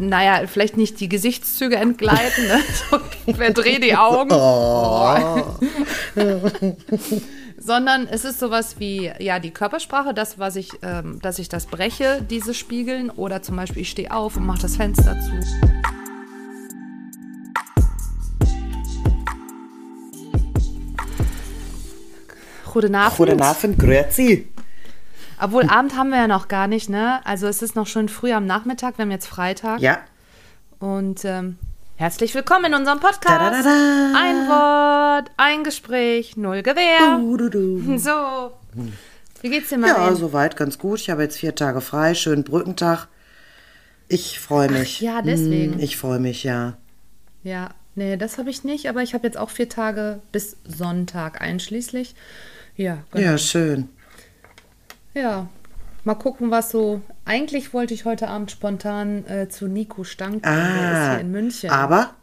naja, 0.00 0.46
vielleicht 0.46 0.76
nicht 0.76 0.98
die 1.00 1.08
Gesichtszüge 1.08 1.76
entgleiten, 1.76 2.46
ne? 2.46 2.60
so, 2.90 2.98
verdreh 3.34 3.78
die 3.78 3.94
Augen. 3.96 4.30
Oh. 4.32 5.44
Sondern 7.58 8.08
es 8.08 8.24
ist 8.24 8.40
sowas 8.40 8.76
wie, 8.78 9.12
ja, 9.18 9.38
die 9.38 9.50
Körpersprache, 9.50 10.14
das, 10.14 10.38
was 10.38 10.56
ich, 10.56 10.70
ähm, 10.82 11.20
dass 11.20 11.38
ich 11.38 11.50
das 11.50 11.66
breche, 11.66 12.24
diese 12.28 12.54
Spiegeln. 12.54 13.10
Oder 13.10 13.42
zum 13.42 13.56
Beispiel, 13.56 13.82
ich 13.82 13.90
stehe 13.90 14.10
auf 14.10 14.36
und 14.36 14.46
mache 14.46 14.62
das 14.62 14.76
Fenster 14.76 15.16
zu. 15.20 15.32
Guten 22.72 22.94
Abend. 22.94 23.16
Guten 23.16 23.42
Abend, 23.42 23.78
grüezi. 23.78 24.46
Obwohl, 25.40 25.64
Abend 25.68 25.96
haben 25.96 26.10
wir 26.10 26.18
ja 26.18 26.28
noch 26.28 26.48
gar 26.48 26.66
nicht, 26.66 26.90
ne? 26.90 27.24
Also 27.24 27.46
es 27.46 27.62
ist 27.62 27.74
noch 27.74 27.86
schon 27.86 28.08
früh 28.08 28.32
am 28.32 28.46
Nachmittag, 28.46 28.98
wir 28.98 29.04
haben 29.04 29.10
jetzt 29.10 29.26
Freitag. 29.26 29.80
Ja. 29.80 29.98
Und 30.80 31.24
ähm, 31.24 31.56
herzlich 31.96 32.34
willkommen 32.34 32.66
in 32.66 32.74
unserem 32.74 33.00
Podcast. 33.00 33.40
Da, 33.40 33.50
da, 33.50 33.62
da. 33.62 34.12
Ein 34.18 34.48
Wort, 34.48 35.30
ein 35.38 35.64
Gespräch, 35.64 36.36
null 36.36 36.62
Gewehr. 36.62 37.16
Du, 37.18 37.36
du, 37.38 37.48
du. 37.48 37.98
So. 37.98 38.52
Wie 39.40 39.48
geht's 39.48 39.70
dir 39.70 39.78
mal? 39.78 39.88
Ja, 39.88 40.14
soweit 40.14 40.56
ganz 40.56 40.78
gut. 40.78 41.00
Ich 41.00 41.08
habe 41.08 41.22
jetzt 41.22 41.38
vier 41.38 41.54
Tage 41.54 41.80
frei, 41.80 42.14
schönen 42.14 42.44
Brückentag. 42.44 43.08
Ich 44.08 44.38
freue 44.40 44.70
mich. 44.70 45.00
ja, 45.00 45.22
deswegen. 45.22 45.74
Hm, 45.74 45.80
Ich 45.80 45.96
freue 45.96 46.18
mich, 46.18 46.44
ja. 46.44 46.76
Ja, 47.42 47.70
nee, 47.94 48.18
das 48.18 48.36
habe 48.36 48.50
ich 48.50 48.64
nicht, 48.64 48.90
aber 48.90 49.02
ich 49.02 49.14
habe 49.14 49.26
jetzt 49.26 49.38
auch 49.38 49.48
vier 49.48 49.70
Tage 49.70 50.20
bis 50.32 50.56
Sonntag 50.66 51.40
einschließlich. 51.40 52.14
Ja, 52.76 52.98
genau. 53.12 53.24
Ja, 53.24 53.38
schön. 53.38 53.88
Ja. 55.14 55.48
Mal 56.04 56.14
gucken, 56.14 56.50
was 56.50 56.70
so. 56.70 57.02
Eigentlich 57.24 57.74
wollte 57.74 57.92
ich 57.94 58.04
heute 58.04 58.28
Abend 58.28 58.50
spontan 58.50 59.26
äh, 59.26 59.48
zu 59.48 59.66
Nico 59.68 60.04
Stank. 60.04 60.42
gehen. 60.42 60.52
Der 60.52 60.62
ist 60.92 60.98
Ah, 60.98 61.10
hier 61.12 61.20
in 61.20 61.30
München. 61.30 61.70
aber, 61.70 62.14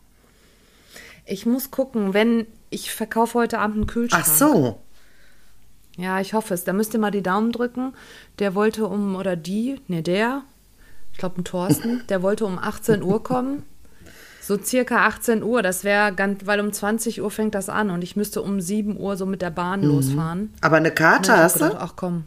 Ich 1.26 1.46
muss 1.46 1.70
gucken, 1.72 2.14
wenn 2.14 2.48
ich 2.70 2.92
verkaufe 2.92 3.38
heute 3.40 3.60
Abend 3.60 3.76
einen 3.78 3.88
Kühlschrank. 3.88 4.24
ach 4.26 4.32
so. 4.32 4.82
Ja, 5.98 6.20
ich 6.22 6.34
hoffe 6.34 6.54
es. 6.54 6.64
Da 6.64 6.74
müsst 6.74 6.94
ihr 6.94 7.00
mal 7.00 7.12
die 7.12 7.24
Daumen 7.24 7.52
drücken. 7.52 7.94
Der 8.40 8.56
wollte 8.56 8.88
um, 8.88 9.16
oder 9.16 9.36
die, 9.36 9.80
ne, 9.88 10.02
der, 10.04 10.44
ich 11.12 11.18
glaube 11.18 11.42
ein 11.42 11.44
Thorsten, 11.44 12.04
der 12.10 12.22
wollte 12.24 12.46
um 12.46 12.58
18 12.60 13.04
Uhr 13.04 13.24
kommen. 13.24 13.64
So 14.42 14.58
circa 14.58 15.06
18 15.06 15.44
Uhr, 15.44 15.62
das 15.62 15.84
wäre 15.84 16.14
ganz, 16.14 16.46
weil 16.46 16.62
um 16.62 16.72
20 16.72 17.22
Uhr 17.22 17.30
fängt 17.32 17.54
das 17.54 17.68
an 17.68 17.90
und 17.90 18.02
ich 18.02 18.16
müsste 18.16 18.42
um 18.42 18.62
7 18.62 18.98
Uhr 18.98 19.18
so 19.18 19.26
mit 19.26 19.42
der 19.42 19.50
Bahn 19.50 19.84
losfahren. 19.84 20.54
Aber 20.62 20.78
eine 20.78 20.92
Karte 20.92 21.36
hast 21.36 21.58
du? 21.60 21.66
gedacht, 21.66 21.78
ach 21.82 21.94
komm. 21.98 22.24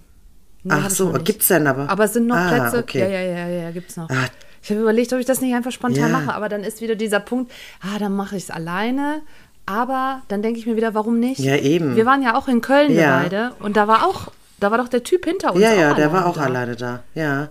Ach 0.69 0.91
so, 0.91 1.13
gibt's 1.25 1.49
denn 1.49 1.67
aber? 1.67 1.89
Aber 1.89 2.05
es 2.05 2.13
sind 2.13 2.27
noch 2.27 2.37
Ah, 2.37 2.49
Plätze. 2.49 2.79
okay. 2.79 3.01
Ja, 3.01 3.09
ja, 3.09 3.49
ja, 3.49 3.63
ja, 3.65 3.71
gibt's 3.71 3.97
noch. 3.97 4.11
Ah. 4.11 4.27
Ich 4.63 4.71
habe 4.71 4.81
überlegt, 4.81 5.13
ob 5.15 5.19
ich 5.19 5.25
das 5.27 5.41
nicht 5.41 5.55
einfach 5.55 5.73
spontan 5.73 6.11
Ja. 6.11 6.19
mache, 6.19 6.35
aber 6.35 6.49
dann 6.51 6.63
ist 6.65 6.81
wieder 6.83 6.95
dieser 6.95 7.21
Punkt, 7.21 7.51
ah, 7.81 7.99
dann 7.99 8.15
mache 8.15 8.37
ich 8.37 8.45
es 8.45 8.51
alleine. 8.51 9.23
Aber 9.67 10.23
dann 10.29 10.43
denke 10.43 10.59
ich 10.59 10.67
mir 10.67 10.77
wieder, 10.77 10.95
warum 10.95 11.19
nicht? 11.21 11.39
Ja, 11.39 11.57
eben. 11.57 11.97
Wir 11.97 12.05
waren 12.05 12.23
ja 12.23 12.37
auch 12.37 12.49
in 12.49 12.61
Köln 12.61 12.93
Ja. 12.93 13.23
Weile 13.25 13.53
und 13.61 13.77
da 13.77 13.87
war 13.89 14.05
auch, 14.07 14.33
da 14.59 14.71
war 14.71 14.79
doch 14.79 14.89
der 14.89 15.03
Typ 15.03 15.25
hinter 15.25 15.53
uns. 15.55 15.63
Ja, 15.63 15.73
ja, 15.73 15.95
der 15.95 16.13
war 16.13 16.27
auch 16.27 16.35
da. 16.37 16.43
alleine 16.43 16.77
da. 16.77 17.03
Ja. 17.15 17.49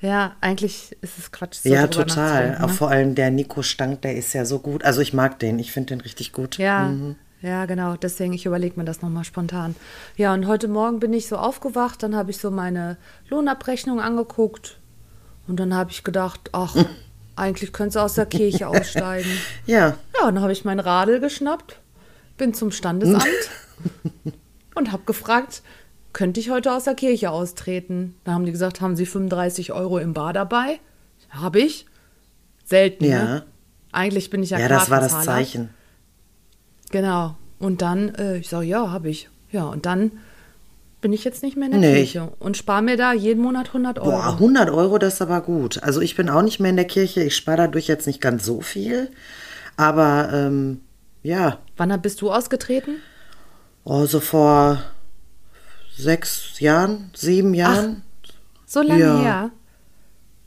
Ja, 0.00 0.32
eigentlich 0.40 0.96
ist 1.00 1.16
es 1.18 1.30
Quatsch. 1.30 1.58
so 1.62 1.68
ja, 1.68 1.86
total. 1.86 2.06
nachzudenken, 2.48 2.64
Auch 2.64 2.68
ne? 2.68 2.74
vor 2.74 2.90
allem 2.90 3.14
der 3.14 3.30
Nico 3.30 3.62
Stank, 3.62 4.02
der 4.02 4.16
ist 4.16 4.32
ja 4.32 4.44
so 4.44 4.58
gut. 4.58 4.82
Also 4.84 5.00
ich 5.00 5.12
mag 5.14 5.38
den. 5.38 5.58
Ich 5.60 5.70
finde 5.70 5.94
den 5.94 6.00
richtig 6.00 6.32
gut. 6.32 6.58
Ja, 6.58 6.86
Mhm. 6.88 7.14
Ja, 7.42 7.66
genau. 7.66 7.96
Deswegen, 7.96 8.32
ich 8.32 8.46
überlege 8.46 8.78
mir 8.78 8.84
das 8.84 9.02
nochmal 9.02 9.24
spontan. 9.24 9.74
Ja, 10.16 10.32
und 10.34 10.46
heute 10.46 10.68
Morgen 10.68 11.00
bin 11.00 11.12
ich 11.12 11.26
so 11.28 11.36
aufgewacht, 11.36 12.02
dann 12.02 12.14
habe 12.16 12.30
ich 12.30 12.38
so 12.38 12.50
meine 12.50 12.96
Lohnabrechnung 13.28 14.00
angeguckt 14.00 14.78
und 15.48 15.58
dann 15.58 15.74
habe 15.74 15.90
ich 15.90 16.04
gedacht, 16.04 16.50
ach, 16.52 16.74
eigentlich 17.36 17.72
könntest 17.72 17.96
du 17.96 18.00
aus 18.00 18.14
der 18.14 18.26
Kirche 18.26 18.68
aussteigen. 18.68 19.28
Ja. 19.66 19.96
Ja, 20.18 20.28
und 20.28 20.34
dann 20.36 20.40
habe 20.42 20.52
ich 20.52 20.64
mein 20.64 20.80
Radl 20.80 21.20
geschnappt, 21.20 21.80
bin 22.36 22.54
zum 22.54 22.70
Standesamt 22.70 23.26
und 24.74 24.92
habe 24.92 25.02
gefragt, 25.04 25.62
könnte 26.12 26.40
ich 26.40 26.50
heute 26.50 26.72
aus 26.72 26.84
der 26.84 26.94
Kirche 26.94 27.30
austreten? 27.30 28.14
Da 28.24 28.32
haben 28.32 28.44
die 28.44 28.52
gesagt, 28.52 28.80
haben 28.80 28.96
Sie 28.96 29.06
35 29.06 29.72
Euro 29.72 29.98
im 29.98 30.12
Bar 30.12 30.32
dabei? 30.32 30.78
Habe 31.30 31.60
ich. 31.60 31.86
Selten, 32.64 33.04
Ja. 33.04 33.24
ne? 33.24 33.42
Eigentlich 33.92 34.28
bin 34.30 34.42
ich 34.42 34.50
ja 34.50 34.58
Ja, 34.58 34.68
das 34.68 34.90
war 34.90 35.00
das. 35.00 35.24
Zeichen. 35.24 35.70
Genau. 36.92 37.34
Und 37.58 37.82
dann, 37.82 38.14
äh, 38.14 38.36
ich 38.38 38.48
sage, 38.48 38.66
ja, 38.66 38.90
habe 38.90 39.08
ich. 39.10 39.28
Ja, 39.50 39.64
und 39.64 39.84
dann 39.86 40.12
bin 41.00 41.12
ich 41.12 41.24
jetzt 41.24 41.42
nicht 41.42 41.56
mehr 41.56 41.66
in 41.66 41.72
der 41.72 41.80
Nee. 41.90 41.96
Kirche 41.96 42.32
und 42.38 42.56
spare 42.56 42.80
mir 42.80 42.96
da 42.96 43.12
jeden 43.12 43.42
Monat 43.42 43.68
100 43.68 43.98
Euro. 43.98 44.10
Boah, 44.12 44.32
100 44.34 44.70
Euro, 44.70 44.98
das 44.98 45.14
ist 45.14 45.22
aber 45.22 45.40
gut. 45.40 45.82
Also 45.82 46.00
ich 46.00 46.14
bin 46.14 46.30
auch 46.30 46.42
nicht 46.42 46.60
mehr 46.60 46.70
in 46.70 46.76
der 46.76 46.84
Kirche. 46.86 47.22
Ich 47.24 47.34
spare 47.36 47.56
dadurch 47.56 47.88
jetzt 47.88 48.06
nicht 48.06 48.20
ganz 48.20 48.44
so 48.46 48.60
viel. 48.60 49.10
Aber 49.76 50.30
ähm, 50.32 50.80
ja, 51.24 51.58
Wann 51.76 52.00
bist 52.00 52.20
du 52.22 52.30
ausgetreten? 52.30 52.96
oh, 53.84 54.06
so 54.06 54.20
vor 54.20 54.80
sechs 55.96 56.60
Jahren, 56.60 57.10
sieben 57.14 57.52
Jahren. 57.54 58.02
So 58.66 58.80
lange 58.80 59.00
Ja. 59.00 59.20
her. 59.20 59.50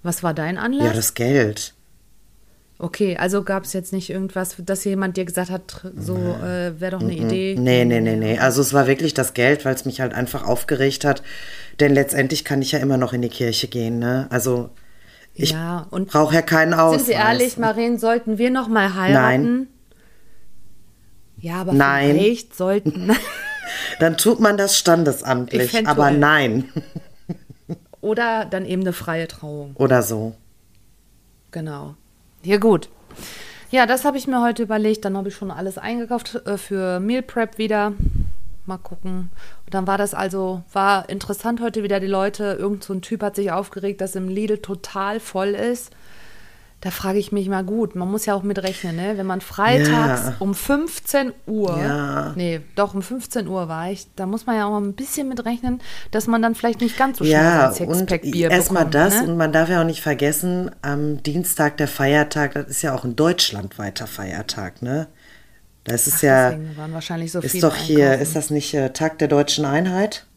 Was 0.04 0.24
war 0.24 0.34
dein 0.34 0.58
Anlass? 0.58 0.88
ja, 0.88 0.94
das 0.94 1.14
Geld. 1.16 1.74
Okay, 2.78 3.18
also 3.18 3.44
gab 3.44 3.64
es 3.64 3.74
jetzt 3.74 3.94
nicht 3.94 4.10
irgendwas, 4.10 4.56
dass 4.60 4.84
jemand 4.84 5.18
dir 5.18 5.26
gesagt 5.26 5.50
hat, 5.50 5.92
so 5.98 6.16
äh, 6.16 6.80
wäre 6.80 6.92
doch 6.92 7.02
eine 7.02 7.14
Idee. 7.14 7.56
Nee, 7.58 7.86
nee, 7.86 8.02
nee, 8.02 8.16
nee. 8.16 8.38
Also 8.38 8.62
es 8.62 8.74
war 8.74 8.88
wirklich 8.88 9.14
das 9.14 9.34
Geld, 9.34 9.66
weil 9.66 9.76
es 9.76 9.86
mich 9.86 10.02
halt 10.02 10.14
einfach 10.14 10.46
aufgeregt 10.46 11.06
hat. 11.06 11.24
Denn 11.80 11.94
letztendlich 11.94 12.46
kann 12.46 12.62
ich 12.62 12.72
ja 12.72 12.80
immer 12.80 12.98
noch 12.98 13.14
in 13.14 13.22
die 13.22 13.30
Kirche 13.30 13.68
gehen, 13.68 14.00
ne? 14.00 14.28
Also 14.30 14.70
ich 15.34 15.52
ja, 15.52 15.88
brauche 15.92 16.34
ja 16.34 16.42
keinen 16.42 16.74
Ausweis. 16.74 17.06
sind 17.06 17.16
wir 17.16 17.24
ehrlich, 17.24 17.58
Maren, 17.58 17.98
sollten 17.98 18.38
wir 18.38 18.52
noch 18.52 18.70
mal 18.70 18.96
heiraten? 18.96 19.68
Ja, 21.38 21.62
aber 21.62 21.74
Nein. 21.74 22.16
vielleicht 22.16 22.56
sollten. 22.56 23.12
Dann 24.00 24.18
tut 24.18 24.40
man 24.40 24.58
das 24.58 24.78
standesamtlich, 24.78 25.88
aber 25.88 26.12
nein. 26.12 26.72
Oder 28.02 28.46
dann 28.46 28.66
eben 28.66 28.82
eine 28.84 28.94
freie 28.94 29.28
Trauung. 29.28 29.76
Oder 29.76 30.04
so. 30.04 30.36
Genau. 31.52 31.96
Ja, 32.46 32.58
gut. 32.58 32.90
Ja, 33.72 33.88
das 33.88 34.06
habe 34.06 34.20
ich 34.20 34.28
mir 34.28 34.40
heute 34.40 34.62
überlegt. 34.62 35.04
Dann 35.04 35.18
habe 35.18 35.30
ich 35.30 35.36
schon 35.36 35.50
alles 35.50 35.80
eingekauft 35.80 36.36
äh, 36.46 36.60
für 36.60 37.00
Meal 37.00 37.24
Prep 37.24 37.58
wieder. 37.58 37.94
Mal 38.68 38.78
gucken. 38.78 39.32
Und 39.66 39.74
dann 39.74 39.88
war 39.88 39.98
das 39.98 40.14
also, 40.14 40.62
war 40.72 41.10
interessant 41.10 41.60
heute 41.60 41.82
wieder 41.82 42.00
die 42.00 42.06
Leute. 42.06 42.56
Irgend 42.60 42.84
so 42.84 42.94
ein 42.94 43.02
Typ 43.02 43.24
hat 43.24 43.36
sich 43.36 43.52
aufgeregt, 43.52 44.00
dass 44.00 44.16
im 44.16 44.30
Lidl 44.30 44.60
total 44.60 45.20
voll 45.20 45.50
ist. 45.50 45.92
Da 46.86 46.92
frage 46.92 47.18
ich 47.18 47.32
mich 47.32 47.50
mal 47.50 47.64
gut, 47.64 47.96
man 47.96 48.12
muss 48.12 48.28
ja 48.28 48.36
auch 48.36 48.44
mit 48.44 48.62
rechnen, 48.62 48.96
ne? 48.96 49.14
Wenn 49.18 49.26
man 49.26 49.42
freitags 49.42 50.22
Ja. 50.22 50.36
um 50.38 50.54
15 50.54 51.34
Uhr, 51.48 51.76
Ja. 51.80 52.34
nee, 52.36 52.62
doch 52.76 52.94
um 52.94 53.02
15 53.02 53.48
Uhr 53.48 53.68
war 53.68 53.90
ich, 53.90 54.06
da 54.16 54.28
muss 54.28 54.46
man 54.46 54.56
ja 54.56 54.68
auch 54.68 54.78
ein 54.78 54.94
bisschen 54.94 55.28
mit 55.28 55.44
rechnen, 55.46 55.82
dass 56.12 56.28
man 56.28 56.44
dann 56.44 56.54
vielleicht 56.54 56.82
nicht 56.82 56.96
ganz 56.96 57.18
so 57.18 57.24
schnell 57.26 57.42
Ja, 57.42 57.70
und 57.70 57.74
Sixpack-Bier 57.76 58.52
erstmal 58.52 58.86
bekommt. 58.86 58.94
das 59.14 59.22
ne? 59.24 59.30
und 59.30 59.38
man 59.38 59.52
darf 59.52 59.68
ja 59.70 59.82
auch 59.82 59.86
nicht 59.86 60.04
vergessen, 60.04 60.70
am 60.84 61.24
Dienstag 61.24 61.78
der 61.78 61.88
Feiertag, 61.88 62.54
das 62.54 62.68
ist 62.68 62.84
ja 62.84 62.94
auch 62.94 63.04
ein 63.04 63.16
deutschlandweiter 63.16 64.06
Feiertag, 64.06 64.84
ne? 64.84 65.08
Das 65.86 66.06
ist 66.06 66.18
Ach, 66.18 66.22
ja, 66.22 66.54
waren 66.78 66.94
wahrscheinlich 66.94 67.32
so 67.32 67.40
ist 67.40 67.64
doch 67.64 67.76
hier, 67.76 68.06
einkaufen. 68.12 68.22
ist 68.22 68.36
das 68.36 68.52
nicht 68.52 68.76
äh, 68.76 68.92
Tag 68.92 69.18
der 69.18 69.28
deutschen 69.28 69.66
Einheit? 69.66 70.28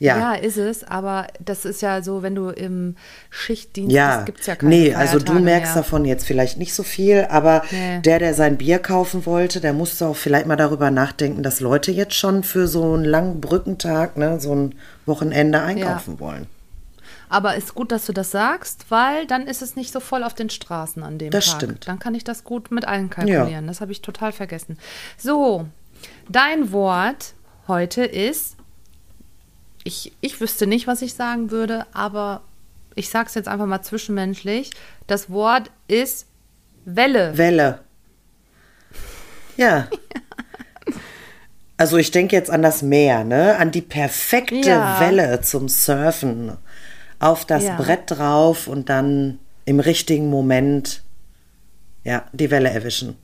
Ja. 0.00 0.18
Ja, 0.18 0.34
ist 0.34 0.56
es, 0.56 0.82
aber 0.82 1.26
das 1.44 1.64
ist 1.64 1.82
ja 1.82 2.02
so, 2.02 2.22
wenn 2.22 2.34
du 2.34 2.48
im 2.48 2.96
Schichtdienst 3.28 3.92
Ja, 3.92 4.16
bist, 4.16 4.26
gibt 4.26 4.40
es 4.40 4.46
ja 4.46 4.56
keine 4.56 4.74
nee, 4.74 4.94
also 4.94 5.18
du 5.18 5.34
merkst 5.34 5.74
mehr. 5.74 5.82
davon 5.82 6.04
jetzt 6.06 6.26
vielleicht 6.26 6.56
nicht 6.58 6.74
so 6.74 6.82
viel, 6.82 7.26
aber 7.30 7.62
Nee. 7.70 8.00
der, 8.00 8.18
der 8.18 8.34
sein 8.34 8.56
Bier 8.56 8.78
kaufen 8.78 9.26
wollte, 9.26 9.60
der 9.60 9.74
musste 9.74 10.06
auch 10.06 10.16
vielleicht 10.16 10.46
mal 10.46 10.56
darüber 10.56 10.90
nachdenken, 10.90 11.42
dass 11.42 11.60
Leute 11.60 11.92
jetzt 11.92 12.14
schon 12.14 12.42
für 12.42 12.66
so 12.66 12.94
einen 12.94 13.04
langen 13.04 13.40
Brückentag, 13.42 14.16
ne, 14.16 14.40
so 14.40 14.54
ein 14.54 14.74
Wochenende 15.06 15.60
einkaufen 15.60 16.18
wollen. 16.18 16.46
Aber 17.28 17.54
ist 17.54 17.74
gut, 17.74 17.92
dass 17.92 18.06
du 18.06 18.12
das 18.12 18.30
sagst, 18.30 18.86
weil 18.88 19.26
dann 19.26 19.46
ist 19.46 19.62
es 19.62 19.76
nicht 19.76 19.92
so 19.92 20.00
voll 20.00 20.24
auf 20.24 20.34
den 20.34 20.50
Straßen 20.50 21.02
an 21.02 21.18
dem 21.18 21.30
Das 21.30 21.44
Tag. 21.46 21.56
stimmt. 21.56 21.86
Dann 21.86 21.98
kann 21.98 22.14
ich 22.14 22.24
das 22.24 22.42
gut 22.42 22.70
mit 22.72 22.86
einkalkulieren. 22.88 23.66
Das 23.68 23.80
habe 23.80 23.92
ich 23.92 24.02
total 24.02 24.32
vergessen. 24.32 24.78
So, 25.16 25.66
dein 26.28 26.72
Wort 26.72 27.34
heute 27.68 28.02
ist, 28.04 28.56
ich, 29.90 30.12
ich 30.20 30.40
wüsste 30.40 30.68
nicht, 30.68 30.86
was 30.86 31.02
ich 31.02 31.14
sagen 31.14 31.50
würde, 31.50 31.84
aber 31.92 32.42
ich 32.94 33.08
sage 33.08 33.26
es 33.28 33.34
jetzt 33.34 33.48
einfach 33.48 33.66
mal 33.66 33.82
zwischenmenschlich. 33.82 34.70
Das 35.08 35.30
Wort 35.30 35.70
ist 35.88 36.26
Welle. 36.84 37.36
Welle. 37.36 37.80
Ja. 39.56 39.88
Also 41.76 41.96
ich 41.96 42.10
denke 42.10 42.36
jetzt 42.36 42.50
an 42.50 42.60
das 42.60 42.82
Meer, 42.82 43.24
ne? 43.24 43.56
An 43.56 43.70
die 43.70 43.80
perfekte 43.80 44.68
Ja. 44.68 45.00
Welle 45.00 45.40
zum 45.40 45.66
Surfen. 45.70 46.58
Auf 47.20 47.46
das 47.46 47.64
Ja. 47.64 47.76
Brett 47.76 48.02
drauf 48.10 48.66
und 48.66 48.90
dann 48.90 49.38
im 49.64 49.80
richtigen 49.80 50.28
Moment 50.28 51.02
ja, 52.04 52.26
die 52.34 52.50
Welle 52.50 52.68
erwischen. 52.68 53.16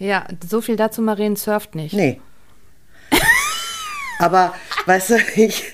Ja, 0.00 0.26
so 0.44 0.60
viel 0.60 0.74
dazu, 0.74 1.02
Maren 1.02 1.36
surft 1.36 1.76
nicht. 1.76 1.92
Nee. 1.94 2.20
Aber 4.18 4.52
weißt 4.86 5.10
du, 5.10 5.16
ich. 5.36 5.64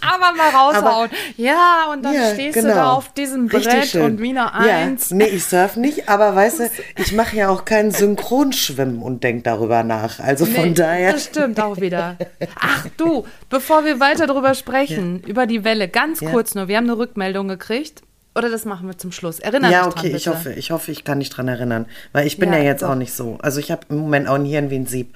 Aber 0.00 0.34
mal 0.36 0.48
raushauen. 0.50 1.10
ja, 1.36 1.86
und 1.92 2.02
dann 2.04 2.14
Ja, 2.14 2.32
stehst 2.34 2.54
genau. 2.54 2.68
du 2.68 2.74
da 2.74 2.92
auf 2.92 3.12
diesem 3.12 3.46
Brett 3.48 3.94
und 3.94 4.20
Mina 4.20 4.52
eins. 4.54 5.10
Ja, 5.10 5.16
nee, 5.16 5.26
ich 5.26 5.44
surf 5.44 5.76
nicht, 5.76 6.08
aber 6.08 6.34
weißt 6.34 6.60
du, 6.60 6.70
ich 6.96 7.12
mache 7.12 7.36
ja 7.36 7.48
auch 7.48 7.64
kein 7.64 7.90
Synchronschwimmen 7.90 9.02
und 9.02 9.24
denk 9.24 9.44
darüber 9.44 9.82
nach. 9.82 10.20
Also 10.20 10.46
von 10.46 10.68
Nee, 10.68 10.74
daher. 10.74 11.12
Das 11.12 11.24
stimmt 11.24 11.60
auch 11.60 11.80
wieder. 11.80 12.16
Ach 12.58 12.86
du, 12.96 13.24
bevor 13.48 13.84
wir 13.84 14.00
weiter 14.00 14.26
drüber 14.26 14.54
sprechen, 14.54 15.22
über 15.26 15.46
die 15.46 15.64
Welle, 15.64 15.88
ganz 15.88 16.20
Ja. 16.20 16.30
kurz 16.30 16.54
nur, 16.54 16.68
wir 16.68 16.76
haben 16.76 16.84
eine 16.84 16.98
Rückmeldung 16.98 17.48
gekriegt. 17.48 18.02
Oder 18.40 18.48
das 18.50 18.64
machen 18.64 18.86
wir 18.88 18.96
zum 18.96 19.12
Schluss. 19.12 19.38
Erinnere 19.38 19.70
Ja, 19.70 19.82
dran, 19.82 19.90
okay, 19.90 20.02
bitte. 20.04 20.16
ich 20.16 20.28
hoffe, 20.28 20.52
ich 20.54 20.70
hoffe, 20.70 20.90
ich 20.92 21.04
kann 21.04 21.18
mich 21.18 21.28
dran 21.28 21.46
erinnern. 21.46 21.84
Weil 22.12 22.26
ich 22.26 22.38
bin 22.38 22.50
Ja, 22.52 22.58
ja, 22.58 22.64
jetzt 22.64 22.82
doch. 22.82 22.88
auch 22.88 22.94
nicht 22.94 23.12
so. 23.12 23.36
Also 23.42 23.60
ich 23.60 23.70
habe 23.70 23.82
im 23.90 23.98
Moment 23.98 24.28
auch 24.28 24.36
ein 24.36 24.46
Hirn 24.46 24.70
wie 24.70 24.76
ein 24.76 24.86
Sieb. 24.86 25.14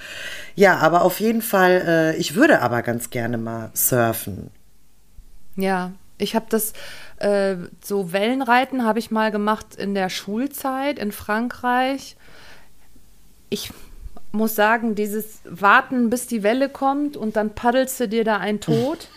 Ja, 0.54 0.76
aber 0.76 1.00
auf 1.02 1.20
jeden 1.20 1.40
Fall, 1.40 1.82
äh, 1.86 2.16
ich 2.16 2.34
würde 2.34 2.60
aber 2.60 2.82
ganz 2.82 3.08
gerne 3.08 3.38
mal 3.38 3.70
surfen. 3.72 4.50
Ja, 5.56 5.92
ich 6.18 6.34
habe 6.34 6.44
das, 6.50 6.74
äh, 7.16 7.56
so 7.82 8.12
Wellenreiten 8.12 8.84
habe 8.84 8.98
ich 8.98 9.10
mal 9.10 9.30
gemacht 9.30 9.74
in 9.76 9.94
der 9.94 10.10
Schulzeit 10.10 10.98
in 10.98 11.10
Frankreich. 11.10 12.16
Ich 13.48 13.70
muss 14.32 14.54
sagen, 14.54 14.94
dieses 14.96 15.38
Warten, 15.44 16.10
bis 16.10 16.26
die 16.26 16.42
Welle 16.42 16.68
kommt 16.68 17.16
und 17.16 17.36
dann 17.36 17.54
paddelst 17.54 18.00
du 18.00 18.08
dir 18.08 18.24
da 18.24 18.36
einen 18.36 18.60
Tod, 18.60 19.08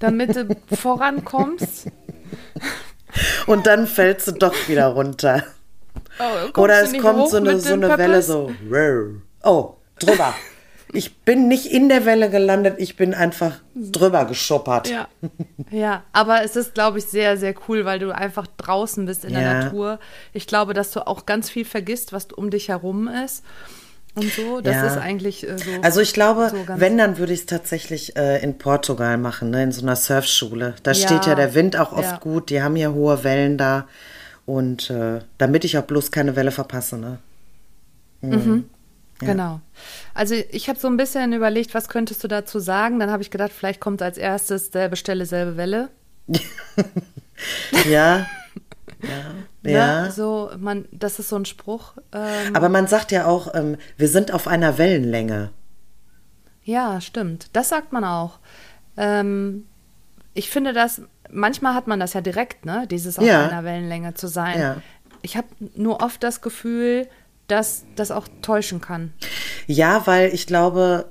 damit 0.00 0.36
du 0.36 0.54
vorankommst. 0.76 1.86
Und 3.46 3.66
dann 3.66 3.86
fällst 3.86 4.28
du 4.28 4.32
doch 4.32 4.54
wieder 4.68 4.88
runter. 4.88 5.44
Oh, 6.18 6.60
Oder 6.62 6.82
es 6.82 6.96
kommt 6.98 7.28
so 7.28 7.36
eine, 7.36 7.58
so 7.60 7.74
eine 7.74 7.96
Welle 7.96 8.22
so. 8.22 8.52
Oh, 9.42 9.74
drüber. 9.98 10.34
Ich 10.92 11.18
bin 11.18 11.48
nicht 11.48 11.66
in 11.66 11.88
der 11.90 12.06
Welle 12.06 12.30
gelandet, 12.30 12.76
ich 12.78 12.96
bin 12.96 13.12
einfach 13.12 13.56
drüber 13.74 14.24
geschuppert. 14.24 14.88
Ja. 14.88 15.06
ja, 15.70 16.02
aber 16.12 16.42
es 16.42 16.56
ist, 16.56 16.72
glaube 16.74 16.98
ich, 16.98 17.04
sehr, 17.04 17.36
sehr 17.36 17.54
cool, 17.68 17.84
weil 17.84 17.98
du 17.98 18.10
einfach 18.14 18.46
draußen 18.56 19.04
bist 19.04 19.24
in 19.24 19.34
der 19.34 19.42
Ja. 19.42 19.64
Natur. 19.64 19.98
Ich 20.32 20.46
glaube, 20.46 20.72
dass 20.72 20.90
du 20.92 21.06
auch 21.06 21.26
ganz 21.26 21.50
viel 21.50 21.66
vergisst, 21.66 22.12
was 22.12 22.26
um 22.34 22.48
dich 22.50 22.68
herum 22.68 23.06
ist. 23.06 23.44
Und 24.18 24.32
so, 24.32 24.60
das 24.60 24.74
Ja. 24.74 24.86
ist 24.86 24.96
eigentlich 24.98 25.48
äh, 25.48 25.56
so. 25.58 25.70
Also 25.82 26.00
ich 26.00 26.12
glaube, 26.12 26.50
so 26.50 26.64
wenn, 26.76 26.98
dann 26.98 27.18
würde 27.18 27.32
ich 27.32 27.40
es 27.40 27.46
tatsächlich 27.46 28.16
äh, 28.16 28.42
in 28.42 28.58
Portugal 28.58 29.16
machen, 29.18 29.50
ne, 29.50 29.62
in 29.62 29.72
so 29.72 29.82
einer 29.82 29.96
Surfschule. 29.96 30.74
Da 30.82 30.94
steht 30.94 31.24
Ja, 31.24 31.28
ja 31.28 31.34
der 31.34 31.54
Wind 31.54 31.76
auch 31.76 31.92
oft 31.92 32.02
ja. 32.02 32.16
gut, 32.18 32.50
die 32.50 32.62
haben 32.62 32.76
ja 32.76 32.90
hohe 32.90 33.22
Wellen 33.24 33.56
da. 33.58 33.86
Und 34.46 34.88
äh, 34.90 35.20
damit 35.36 35.64
ich 35.64 35.76
auch 35.78 35.82
bloß 35.84 36.10
keine 36.10 36.34
Welle 36.34 36.50
verpasse, 36.50 36.96
ne? 36.96 37.18
Genau. 39.20 39.60
Also 40.14 40.34
ich 40.50 40.68
habe 40.68 40.78
so 40.78 40.88
ein 40.88 40.96
bisschen 40.96 41.32
überlegt, 41.32 41.74
was 41.74 41.88
könntest 41.88 42.24
du 42.24 42.28
dazu 42.28 42.58
sagen? 42.58 42.98
Dann 42.98 43.10
habe 43.10 43.22
ich 43.22 43.30
gedacht, 43.30 43.52
vielleicht 43.52 43.80
kommt 43.80 44.00
als 44.00 44.16
erstes 44.16 44.72
selbe 44.72 44.96
Stelle, 44.96 45.26
selbe 45.26 45.56
Welle. 45.56 45.88
Ja. 47.88 48.26
Ja. 49.02 49.70
ja. 49.70 50.02
Ne? 50.02 50.10
So, 50.10 50.50
man, 50.58 50.86
das 50.92 51.18
ist 51.18 51.28
so 51.28 51.36
ein 51.36 51.44
Spruch. 51.44 51.94
Ähm, 52.12 52.54
Aber 52.54 52.68
man 52.68 52.86
sagt 52.86 53.12
ja 53.12 53.26
auch, 53.26 53.54
ähm, 53.54 53.76
wir 53.96 54.08
sind 54.08 54.32
auf 54.32 54.48
einer 54.48 54.78
Wellenlänge. 54.78 55.50
Ja, 56.64 57.00
stimmt. 57.00 57.48
Das 57.54 57.68
sagt 57.68 57.92
man 57.92 58.04
auch. 58.04 58.38
Ähm, 58.96 59.66
ich 60.34 60.50
finde 60.50 60.72
das, 60.72 61.02
manchmal 61.30 61.74
hat 61.74 61.86
man 61.86 61.98
das 62.00 62.12
ja 62.12 62.20
direkt, 62.20 62.66
ne? 62.66 62.86
Dieses 62.90 63.18
auf 63.18 63.24
Ja. 63.24 63.48
einer 63.48 63.64
Wellenlänge 63.64 64.14
zu 64.14 64.26
sein. 64.28 64.58
Ja. 64.60 64.76
Ich 65.22 65.36
habe 65.36 65.48
nur 65.74 66.02
oft 66.02 66.22
das 66.22 66.40
Gefühl, 66.42 67.08
dass 67.46 67.84
das 67.96 68.10
auch 68.10 68.28
täuschen 68.42 68.80
kann. 68.80 69.12
Ja, 69.66 70.06
weil 70.06 70.32
ich 70.34 70.46
glaube, 70.46 71.10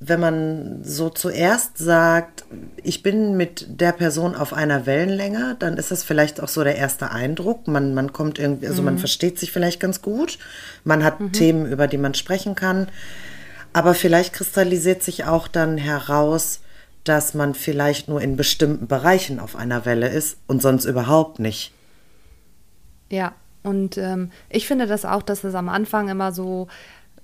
wenn 0.00 0.20
man 0.20 0.84
so 0.84 1.10
zuerst 1.10 1.76
sagt, 1.76 2.44
ich 2.82 3.02
bin 3.02 3.36
mit 3.36 3.66
der 3.80 3.92
Person 3.92 4.36
auf 4.36 4.52
einer 4.52 4.86
Wellenlänge, 4.86 5.56
dann 5.58 5.76
ist 5.76 5.90
das 5.90 6.04
vielleicht 6.04 6.40
auch 6.40 6.48
so 6.48 6.62
der 6.62 6.76
erste 6.76 7.10
Eindruck. 7.10 7.66
Man, 7.66 7.94
man 7.94 8.12
kommt 8.12 8.38
irgendwie, 8.38 8.68
also 8.68 8.82
man 8.82 8.98
versteht 8.98 9.38
sich 9.40 9.50
vielleicht 9.50 9.80
ganz 9.80 10.00
gut. 10.00 10.38
Man 10.84 11.02
hat 11.02 11.16
Themen, 11.32 11.66
über 11.66 11.88
die 11.88 11.98
man 11.98 12.14
sprechen 12.14 12.54
kann. 12.54 12.88
Aber 13.72 13.92
vielleicht 13.92 14.32
kristallisiert 14.32 15.02
sich 15.02 15.24
auch 15.24 15.48
dann 15.48 15.76
heraus, 15.76 16.60
dass 17.02 17.34
man 17.34 17.54
vielleicht 17.54 18.08
nur 18.08 18.20
in 18.20 18.36
bestimmten 18.36 18.86
Bereichen 18.86 19.40
auf 19.40 19.56
einer 19.56 19.84
Welle 19.84 20.08
ist 20.08 20.38
und 20.46 20.62
sonst 20.62 20.84
überhaupt 20.84 21.40
nicht. 21.40 21.72
Ja, 23.10 23.34
und 23.62 23.98
ähm, 23.98 24.30
ich 24.48 24.66
finde 24.66 24.86
das 24.86 25.04
auch, 25.04 25.22
dass 25.22 25.44
es 25.44 25.54
am 25.54 25.68
Anfang 25.68 26.08
immer 26.08 26.32
so, 26.32 26.68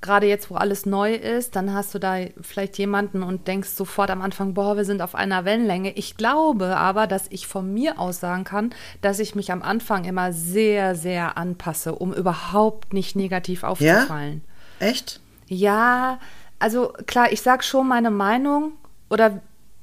gerade 0.05 0.27
jetzt, 0.27 0.51
wo 0.51 0.57
alles 0.57 0.87
neu 0.87 1.15
ist, 1.15 1.57
dann 1.57 1.73
hast 1.73 1.95
du 1.95 1.99
da 1.99 2.17
vielleicht 2.41 2.79
jemanden 2.79 3.23
und 3.23 3.49
denkst 3.49 3.71
sofort 3.71 4.11
am 4.11 4.21
Anfang, 4.21 4.55
boah, 4.55 4.77
wir 4.77 4.85
sind 4.85 5.01
auf 5.01 5.15
einer 5.15 5.45
Wellenlänge. 5.45 5.93
Ich 5.97 6.17
glaube 6.17 6.77
aber, 6.77 7.07
dass 7.07 7.27
ich 7.31 7.47
von 7.47 7.73
mir 7.73 7.99
aus 7.99 8.21
sagen 8.21 8.45
kann, 8.45 8.71
dass 9.01 9.19
ich 9.19 9.35
mich 9.35 9.51
am 9.51 9.63
Anfang 9.63 10.05
immer 10.05 10.33
sehr, 10.33 10.95
sehr 10.95 11.39
anpasse, 11.39 11.95
um 11.95 12.13
überhaupt 12.13 12.93
nicht 12.93 13.17
negativ 13.17 13.65
aufzufallen. 13.65 14.43
Echt? 14.79 15.21
Ja, 15.49 16.21
also 16.59 16.93
klar, 17.07 17.33
ich 17.33 17.41
sag 17.41 17.65
schon 17.65 17.89
meine 17.89 18.11
Meinung 18.11 18.73
oder 19.09 19.41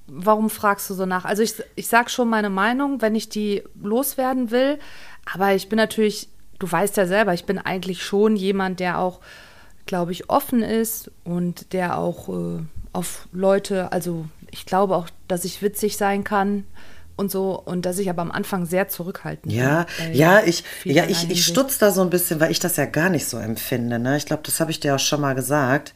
warum 0.08 0.50
fragst 0.50 0.90
du 0.90 0.94
so 0.94 1.06
nach? 1.06 1.26
Also 1.26 1.42
ich, 1.42 1.56
ich 1.76 1.88
sag 1.88 2.12
schon 2.12 2.30
meine 2.30 2.50
Meinung, 2.50 3.02
wenn 3.02 3.16
ich 3.16 3.30
die 3.30 3.64
loswerden 3.82 4.52
will, 4.52 4.78
aber 5.34 5.54
ich 5.56 5.68
bin 5.68 5.78
natürlich, 5.78 6.30
du 6.60 6.72
weißt 6.72 6.98
ja 6.98 7.08
selber, 7.08 7.34
ich 7.34 7.46
bin 7.46 7.58
eigentlich 7.58 8.04
schon 8.04 8.36
jemand, 8.36 8.80
der 8.80 9.00
auch, 9.00 9.20
glaube 9.86 10.12
ich, 10.12 10.30
offen 10.30 10.62
ist 10.64 11.12
und 11.24 11.74
der 11.74 11.98
auch 11.98 12.30
äh, 12.30 12.60
auf 12.94 13.28
Leute, 13.32 13.92
also 13.92 14.26
ich 14.52 14.66
glaube 14.66 14.96
auch, 14.96 15.08
dass 15.28 15.46
ich 15.46 15.62
witzig 15.62 15.98
sein 15.98 16.24
kann 16.24 16.66
und 17.16 17.32
so 17.32 17.60
und 17.60 17.86
dass 17.86 17.98
ich 18.00 18.10
aber 18.10 18.22
am 18.22 18.32
Anfang 18.32 18.66
sehr 18.66 18.88
zurückhaltend 18.90 19.54
Ja, 19.54 19.86
bin. 19.98 20.14
ja, 20.14 20.42
ich, 20.44 20.64
ja, 20.84 21.04
ich, 21.06 21.12
ich 21.12 21.20
Hinsicht. 21.20 21.44
stutz 21.46 21.78
da 21.78 21.92
so 21.92 22.02
ein 22.02 22.10
bisschen, 22.10 22.40
weil 22.40 22.52
ich 22.52 22.60
das 22.60 22.78
ja 22.78 22.86
gar 22.86 23.10
nicht 23.10 23.26
so 23.28 23.38
empfinde. 23.38 24.00
Ne? 24.00 24.18
Ich 24.18 24.26
glaube, 24.26 24.44
das 24.46 24.60
habe 24.60 24.72
ich 24.72 24.80
dir 24.80 24.96
auch 24.96 25.00
schon 25.00 25.22
mal 25.22 25.36
gesagt. 25.36 25.94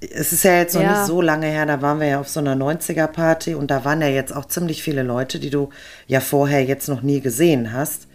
Es 0.00 0.32
ist 0.32 0.42
ja 0.42 0.56
jetzt 0.56 0.74
noch 0.74 0.82
Ja. 0.82 0.92
nicht 0.98 1.06
so 1.06 1.20
lange 1.22 1.46
her, 1.46 1.64
da 1.64 1.80
waren 1.80 2.00
wir 2.00 2.08
ja 2.08 2.20
auf 2.20 2.28
so 2.28 2.40
einer 2.40 2.56
90er-Party 2.56 3.54
und 3.54 3.70
da 3.70 3.84
waren 3.84 4.00
ja 4.00 4.08
jetzt 4.08 4.34
auch 4.34 4.46
ziemlich 4.46 4.82
viele 4.82 5.02
Leute, 5.04 5.38
die 5.38 5.50
du 5.50 5.68
ja 6.08 6.18
vorher 6.20 6.64
jetzt 6.64 6.88
noch 6.88 7.02
nie 7.02 7.20
gesehen 7.20 7.72
hast. 7.72 8.08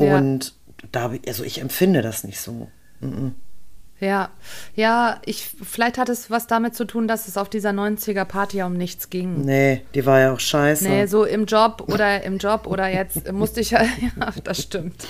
Ja. 0.00 0.16
Und 0.16 0.54
da, 0.90 1.02
hab 1.02 1.12
ich- 1.12 1.26
also 1.28 1.44
ich 1.44 1.60
empfinde 1.60 2.02
das 2.02 2.24
nicht 2.24 2.40
so. 2.40 2.68
Ja, 4.04 4.28
ja, 4.74 5.20
ich, 5.24 5.48
vielleicht 5.62 5.96
hat 5.96 6.10
es 6.10 6.30
was 6.30 6.46
damit 6.46 6.74
zu 6.74 6.84
tun, 6.84 7.08
dass 7.08 7.26
es 7.26 7.38
auf 7.38 7.48
dieser 7.48 7.70
90er 7.70 8.26
Party 8.26 8.58
ja 8.58 8.66
um 8.66 8.74
nichts 8.74 9.08
ging. 9.08 9.42
Nee, 9.42 9.82
die 9.94 10.04
war 10.04 10.20
ja 10.20 10.32
auch 10.32 10.40
scheiße. 10.40 10.86
Nee, 10.86 11.06
so 11.06 11.24
im 11.24 11.46
Job 11.46 11.84
oder 11.86 12.22
im 12.22 12.36
Job 12.38 12.66
oder 12.66 12.88
jetzt 12.88 13.32
musste 13.32 13.60
ich 13.60 13.70
ja, 13.70 13.82
ja, 13.82 14.32
das 14.44 14.62
stimmt. 14.62 15.06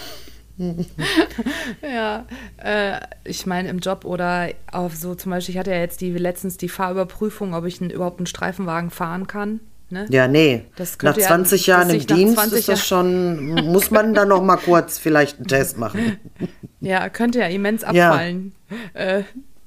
ja, 1.83 2.27
äh, 2.59 3.01
ich 3.25 3.45
meine 3.45 3.69
im 3.69 3.81
Job 3.81 4.05
oder 4.05 4.51
auf 4.71 4.95
so 4.95 5.17
zum 5.17 5.31
Beispiel, 5.31 5.55
ich 5.55 5.59
hatte 5.59 5.73
ja 5.73 5.79
jetzt 5.79 6.01
die 6.01 6.13
letztens 6.13 6.57
die 6.57 6.69
Fahrüberprüfung, 6.69 7.55
ob 7.55 7.65
ich 7.65 7.81
einen, 7.81 7.91
überhaupt 7.91 8.21
einen 8.21 8.27
Streifenwagen 8.27 8.91
fahren 8.91 9.27
kann. 9.27 9.59
Ne? 9.95 10.07
Ja, 10.11 10.29
nee. 10.29 10.65
Das 10.77 10.93
nach 10.93 10.99
könnte 10.99 11.21
ja- 11.23 11.27
20 11.29 11.67
Jahren 11.67 11.89
im 11.91 12.07
Dienst 12.07 12.35
20 12.35 12.59
ist 12.59 12.69
das 12.69 12.87
schon, 12.87 13.55
muss 13.73 13.91
man 13.91 14.13
da 14.13 14.25
noch 14.27 14.43
mal 14.43 14.57
kurz 14.59 14.99
vielleicht 14.99 15.39
einen 15.39 15.47
Test 15.49 15.79
machen. 15.79 16.19
Ja, 16.81 17.09
könnte 17.09 17.39
ja 17.39 17.47
immens 17.47 17.81
Ja. 17.93 18.11
abfallen. 18.11 18.53
Äh, 18.93 19.23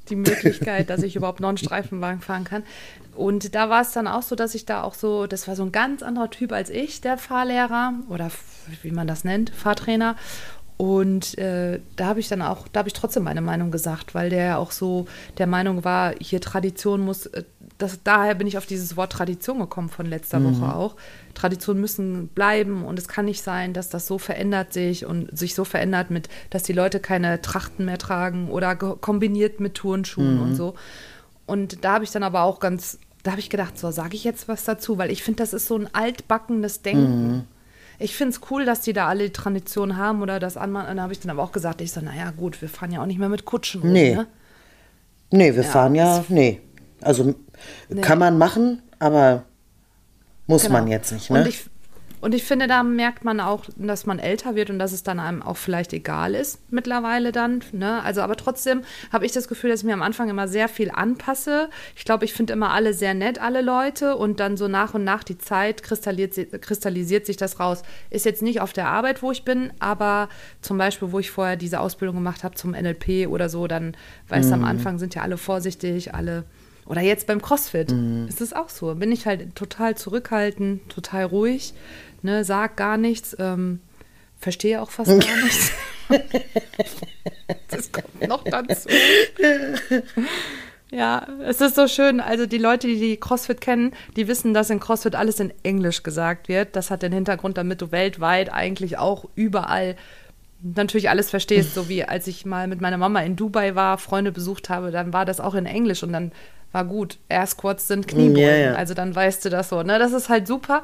die 0.10 0.16
Möglichkeit, 0.16 0.92
dass 0.92 1.02
ich 1.02 1.16
überhaupt 1.16 1.40
noch 1.40 1.50
einen 1.50 1.58
Streifenwagen 1.58 2.22
fahren 2.22 2.44
kann. 2.44 2.62
Und 3.16 3.56
da 3.56 3.72
war 3.72 3.82
es 3.82 3.92
dann 3.92 4.08
auch 4.08 4.22
so, 4.22 4.36
dass 4.36 4.54
ich 4.54 4.68
da 4.68 4.84
auch 4.84 4.94
so, 4.94 5.26
das 5.26 5.48
war 5.48 5.56
so 5.56 5.64
ein 5.64 5.72
ganz 5.72 6.04
anderer 6.04 6.30
Typ 6.30 6.52
als 6.52 6.70
ich, 6.70 7.02
der 7.02 7.18
Fahrlehrer 7.18 7.94
oder 8.10 8.30
wie 8.84 8.92
man 8.92 9.08
das 9.08 9.24
nennt, 9.24 9.50
Fahrtrainer. 9.50 10.16
Und 10.78 11.40
äh, 11.40 11.80
da 11.96 12.06
habe 12.06 12.20
ich 12.20 12.28
dann 12.28 12.44
auch, 12.44 12.68
da 12.68 12.82
habe 12.82 12.90
ich 12.90 12.94
trotzdem 12.94 13.24
meine 13.24 13.42
Meinung 13.42 13.72
gesagt, 13.72 14.14
weil 14.14 14.30
der 14.30 14.44
ja 14.46 14.58
auch 14.58 14.70
so 14.70 15.08
der 15.40 15.48
Meinung 15.48 15.84
war, 15.84 16.14
hier 16.22 16.40
Tradition 16.40 17.02
muss, 17.02 17.26
äh, 17.26 17.44
das, 17.78 18.00
daher 18.04 18.34
bin 18.36 18.48
ich 18.48 18.58
auf 18.58 18.66
dieses 18.66 18.98
Wort 18.98 19.12
Tradition 19.12 19.60
gekommen 19.60 19.90
von 19.90 20.06
letzter 20.06 20.44
Woche 20.44 20.76
auch. 20.76 20.96
Traditionen 21.36 21.80
müssen 21.80 22.28
bleiben 22.30 22.84
und 22.84 22.98
es 22.98 23.08
kann 23.08 23.26
nicht 23.26 23.44
sein, 23.44 23.74
dass 23.74 23.90
das 23.90 24.08
so 24.08 24.18
verändert 24.18 24.74
sich 24.74 25.06
und 25.06 25.38
sich 25.38 25.54
so 25.54 25.64
verändert 25.64 26.10
mit, 26.10 26.28
dass 26.50 26.64
die 26.64 26.74
Leute 26.74 27.00
keine 27.00 27.40
Trachten 27.42 27.86
mehr 27.86 28.00
tragen 28.00 28.50
oder 28.50 28.76
kombiniert 28.76 29.60
mit 29.60 29.76
Turnschuhen 29.76 30.40
und 30.42 30.56
so. 30.56 30.74
Und 31.46 31.84
da 31.86 31.94
habe 31.94 32.04
ich 32.04 32.12
dann 32.12 32.24
aber 32.24 32.42
auch 32.44 32.60
ganz, 32.60 32.98
da 33.24 33.32
habe 33.32 33.40
ich 33.40 33.50
gedacht, 33.50 33.78
so 33.78 33.92
sage 33.92 34.16
ich 34.16 34.24
jetzt 34.24 34.48
was 34.48 34.64
dazu, 34.64 34.98
weil 34.98 35.12
ich 35.12 35.22
finde, 35.22 35.44
das 35.44 35.54
ist 35.54 35.68
so 35.68 35.78
ein 35.78 35.88
altbackenes 35.94 36.82
Denken. 36.82 37.48
Ich 38.00 38.16
finde 38.16 38.36
es 38.36 38.42
cool, 38.52 38.66
dass 38.66 38.82
die 38.82 38.94
da 38.94 39.08
alle 39.08 39.26
die 39.26 39.34
Tradition 39.34 39.98
haben 39.98 40.22
oder 40.22 40.40
das 40.40 40.58
anmachen. 40.58 40.88
Dann 40.88 41.02
habe 41.02 41.14
ich 41.14 41.20
dann 41.20 41.32
aber 41.32 41.44
auch 41.44 41.52
gesagt, 41.52 41.82
ich 41.82 41.92
so, 41.92 42.02
naja, 42.02 42.32
gut, 42.32 42.62
wir 42.62 42.70
fahren 42.70 42.92
ja 42.92 43.02
auch 43.02 43.06
nicht 43.08 43.20
mehr 43.20 43.30
mit 43.30 43.46
Kutschen 43.46 43.82
rum, 43.82 43.92
Nee. 43.92 44.16
ne? 44.16 44.28
Nee, 45.32 45.56
wir 45.56 45.64
fahren 45.64 45.94
ja, 45.96 46.24
nee. 46.30 46.62
Also 47.02 47.36
kann 48.02 48.20
man 48.20 48.38
machen, 48.38 48.82
aber 49.00 49.44
muss 50.48 50.64
Genau. 50.64 50.74
man 50.74 50.88
jetzt 50.88 51.12
nicht, 51.12 51.30
ne? 51.30 51.42
Und 51.42 51.48
ich, 51.48 51.66
Und 52.20 52.34
ich 52.34 52.44
finde, 52.44 52.66
da 52.66 52.82
merkt 52.82 53.24
man 53.24 53.40
auch, 53.40 53.66
dass 53.76 54.08
man 54.08 54.18
älter 54.18 54.56
wird 54.56 54.72
und 54.72 54.80
dass 54.80 54.92
es 54.92 55.04
dann 55.04 55.20
einem 55.20 55.44
auch 55.44 55.56
vielleicht 55.56 55.94
egal 55.94 56.34
ist 56.34 56.60
mittlerweile 56.72 57.32
dann. 57.32 57.64
Ne? 57.74 58.02
Also, 58.02 58.22
aber 58.22 58.36
trotzdem 58.36 58.82
habe 59.14 59.28
ich 59.28 59.34
das 59.34 59.48
Gefühl, 59.48 59.70
dass 59.70 59.82
ich 59.82 59.86
mir 59.86 59.94
am 59.94 60.02
Anfang 60.02 60.28
immer 60.28 60.48
sehr 60.48 60.68
viel 60.68 60.90
anpasse. 60.90 61.70
Ich 61.96 62.06
glaube, 62.06 62.26
ich 62.26 62.34
finde 62.34 62.54
immer 62.54 62.72
alle 62.72 62.96
sehr 62.96 63.14
nett, 63.14 63.40
alle 63.40 63.62
Leute. 63.62 64.16
Und 64.16 64.40
dann 64.40 64.58
so 64.58 64.68
nach 64.68 64.96
und 64.96 65.04
nach 65.04 65.24
die 65.24 65.38
Zeit 65.38 65.84
kristallisiert, 65.84 66.60
kristallisiert 66.60 67.28
sich 67.28 67.38
das 67.38 67.60
raus. 67.60 67.84
Ist 68.10 68.26
jetzt 68.26 68.42
nicht 68.42 68.62
auf 68.62 68.74
der 68.74 68.88
Arbeit, 68.88 69.22
wo 69.22 69.32
ich 69.32 69.46
bin, 69.46 69.72
aber 69.78 70.28
zum 70.62 70.80
Beispiel, 70.80 71.12
wo 71.12 71.20
ich 71.20 71.30
vorher 71.30 71.56
diese 71.56 71.80
Ausbildung 71.80 72.16
gemacht 72.16 72.44
habe 72.44 72.56
zum 72.56 72.72
NLP 72.72 73.28
oder 73.30 73.48
so, 73.48 73.68
dann, 73.68 73.96
weißt 74.30 74.50
du, 74.50 74.56
am 74.56 74.62
mhm. 74.62 74.66
Anfang 74.66 74.98
sind 74.98 75.14
ja 75.14 75.22
alle 75.22 75.38
vorsichtig, 75.38 76.16
alle 76.16 76.46
oder 76.88 77.02
jetzt 77.02 77.28
beim 77.28 77.42
CrossFit 77.42 77.92
mhm. 77.92 78.28
ist 78.28 78.42
es 78.42 78.54
auch 78.54 78.70
so. 78.70 78.94
Bin 78.96 79.12
ich 79.12 79.26
halt 79.26 79.56
total 79.56 79.96
zurückhaltend, 79.96 80.90
total 80.90 81.26
ruhig, 81.26 81.74
ne, 82.22 82.44
sag 82.44 82.78
gar 82.78 82.98
nichts, 82.98 83.36
ähm, 83.40 83.82
verstehe 84.40 84.82
auch 84.82 84.92
fast 84.92 85.10
gar 85.10 85.38
nichts. 85.44 85.72
das 87.70 87.92
kommt 87.92 88.28
noch 88.28 88.44
dazu. 88.44 88.90
Ja, 90.90 91.28
es 91.44 91.60
ist 91.60 91.76
so 91.76 91.88
schön. 91.88 92.22
Also 92.22 92.46
die 92.46 92.58
Leute, 92.58 92.88
die 92.88 92.98
die 92.98 93.18
CrossFit 93.18 93.60
kennen, 93.60 93.92
die 94.16 94.28
wissen, 94.28 94.54
dass 94.54 94.70
in 94.70 94.80
CrossFit 94.80 95.16
alles 95.16 95.40
in 95.40 95.54
Englisch 95.64 96.04
gesagt 96.04 96.48
wird. 96.48 96.76
Das 96.76 96.92
hat 96.92 97.02
den 97.02 97.12
Hintergrund, 97.12 97.58
damit 97.58 97.82
du 97.82 97.92
weltweit 97.92 98.54
eigentlich 98.54 98.98
auch 98.98 99.26
überall 99.36 99.98
natürlich 100.62 101.10
alles 101.10 101.30
verstehst. 101.30 101.74
So 101.74 101.90
wie 101.90 102.04
als 102.06 102.28
ich 102.28 102.46
mal 102.46 102.68
mit 102.68 102.80
meiner 102.80 102.98
Mama 102.98 103.20
in 103.22 103.36
Dubai 103.36 103.76
war, 103.76 103.98
Freunde 103.98 104.32
besucht 104.32 104.70
habe, 104.70 104.92
dann 104.92 105.12
war 105.12 105.26
das 105.26 105.42
auch 105.42 105.56
in 105.56 105.66
Englisch 105.66 106.04
und 106.04 106.14
dann 106.14 106.32
war 106.72 106.86
gut. 106.86 107.18
Air 107.30 107.48
Squats 107.48 107.88
sind 107.88 108.08
Kniebeugen. 108.08 108.38
Ja, 108.38 108.56
ja. 108.56 108.74
Also 108.74 108.94
dann 108.94 109.16
weißt 109.16 109.46
du 109.46 109.50
das 109.50 109.70
so. 109.70 109.84
Ne? 109.84 110.00
Das 110.00 110.12
ist 110.14 110.30
halt 110.30 110.48
super. 110.48 110.84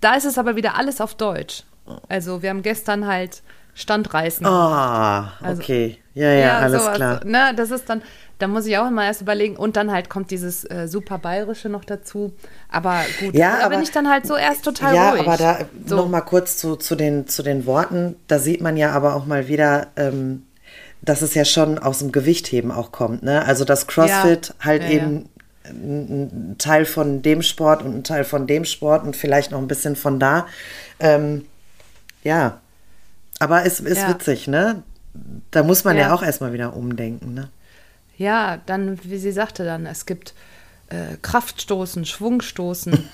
Da 0.00 0.14
ist 0.14 0.24
es 0.24 0.38
aber 0.38 0.56
wieder 0.56 0.76
alles 0.76 1.00
auf 1.00 1.14
Deutsch. 1.14 1.64
Also 2.08 2.42
wir 2.42 2.50
haben 2.50 2.62
gestern 2.62 3.06
halt 3.06 3.42
Standreißen. 3.74 4.46
Ah, 4.46 5.32
also, 5.40 5.62
okay. 5.62 5.98
Ja, 6.14 6.28
ja, 6.28 6.38
ja 6.38 6.58
alles 6.58 6.82
sowas, 6.82 6.96
klar. 6.96 7.24
Ne? 7.24 7.52
Das 7.56 7.70
ist 7.70 7.88
dann, 7.88 8.02
da 8.38 8.48
muss 8.48 8.66
ich 8.66 8.76
auch 8.78 8.88
immer 8.88 9.04
erst 9.04 9.22
überlegen. 9.22 9.56
Und 9.56 9.76
dann 9.76 9.90
halt 9.90 10.10
kommt 10.10 10.30
dieses 10.30 10.64
äh, 10.64 10.88
super 10.88 11.18
Bayerische 11.18 11.68
noch 11.68 11.84
dazu. 11.84 12.32
Aber 12.68 13.00
gut, 13.20 13.34
ja, 13.34 13.58
da 13.58 13.66
aber, 13.66 13.76
bin 13.76 13.82
ich 13.82 13.92
dann 13.92 14.10
halt 14.10 14.26
so 14.26 14.36
erst 14.36 14.64
total 14.64 14.94
ja, 14.94 15.10
ruhig. 15.10 15.22
Ja, 15.22 15.32
aber 15.32 15.36
da 15.36 15.58
so. 15.86 15.96
noch 15.96 16.08
mal 16.08 16.20
kurz 16.20 16.56
zu, 16.56 16.76
zu, 16.76 16.96
den, 16.96 17.26
zu 17.26 17.42
den 17.42 17.66
Worten. 17.66 18.16
Da 18.26 18.38
sieht 18.38 18.60
man 18.60 18.76
ja 18.76 18.92
aber 18.92 19.14
auch 19.14 19.26
mal 19.26 19.48
wieder, 19.48 19.88
ähm, 19.96 20.42
dass 21.02 21.22
es 21.22 21.34
ja 21.34 21.44
schon 21.44 21.78
aus 21.78 22.00
dem 22.00 22.12
Gewichtheben 22.12 22.70
auch 22.70 22.92
kommt. 22.92 23.22
Ne? 23.22 23.44
Also 23.44 23.64
dass 23.64 23.86
CrossFit 23.86 24.48
ja. 24.48 24.64
halt 24.64 24.82
ja, 24.82 24.90
eben 24.90 25.28
ja. 25.64 25.70
ein 25.70 26.56
Teil 26.58 26.84
von 26.84 27.22
dem 27.22 27.42
Sport 27.42 27.82
und 27.82 27.94
ein 27.94 28.04
Teil 28.04 28.24
von 28.24 28.46
dem 28.46 28.64
Sport 28.64 29.04
und 29.04 29.16
vielleicht 29.16 29.50
noch 29.50 29.58
ein 29.58 29.68
bisschen 29.68 29.96
von 29.96 30.18
da. 30.18 30.46
Ähm, 30.98 31.46
ja, 32.22 32.60
aber 33.38 33.64
es 33.64 33.80
ist 33.80 34.06
witzig, 34.08 34.46
ne? 34.46 34.82
Da 35.50 35.62
muss 35.62 35.84
man 35.84 35.96
ja, 35.96 36.14
auch 36.14 36.22
erstmal 36.22 36.52
wieder 36.52 36.76
umdenken, 36.76 37.34
ne? 37.34 37.48
Ja, 38.16 38.58
dann, 38.66 39.02
wie 39.02 39.16
sie 39.16 39.32
sagte 39.32 39.64
dann, 39.64 39.86
es 39.86 40.04
gibt 40.04 40.34
äh, 40.90 41.16
Kraftstoßen, 41.22 42.04
Schwungstoßen, 42.04 43.08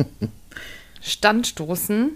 Standstoßen, 1.02 2.12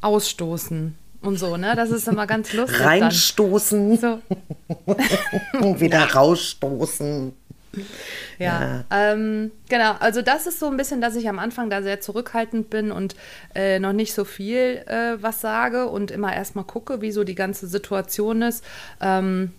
Ausstoßen 0.00 0.94
und 1.22 1.38
so, 1.38 1.56
ne? 1.56 1.74
Das 1.76 1.90
ist 1.90 2.08
immer 2.08 2.26
ganz 2.26 2.52
lustig. 2.52 2.80
Reinstoßen. 2.80 3.96
So. 3.98 4.20
Wieder 5.80 6.12
rausstoßen. 6.12 7.32
Ja, 8.38 8.84
ja. 8.90 9.12
Ähm, 9.12 9.52
genau. 9.68 9.92
Also 10.00 10.22
das 10.22 10.46
ist 10.46 10.58
so 10.58 10.66
ein 10.66 10.76
bisschen, 10.76 11.00
dass 11.00 11.14
ich 11.14 11.28
am 11.28 11.38
Anfang 11.38 11.70
da 11.70 11.82
sehr 11.82 12.00
zurückhaltend 12.00 12.70
bin 12.70 12.90
und 12.90 13.14
äh, 13.54 13.78
noch 13.78 13.92
nicht 13.92 14.14
so 14.14 14.24
viel 14.24 14.82
äh, 14.86 15.22
was 15.22 15.40
sage 15.40 15.86
und 15.86 16.10
immer 16.10 16.34
erstmal 16.34 16.64
gucke, 16.64 17.00
wie 17.00 17.12
so 17.12 17.22
die 17.22 17.34
ganze 17.34 17.66
Situation 17.66 18.42
ist. 18.42 18.64
Ähm, 19.00 19.52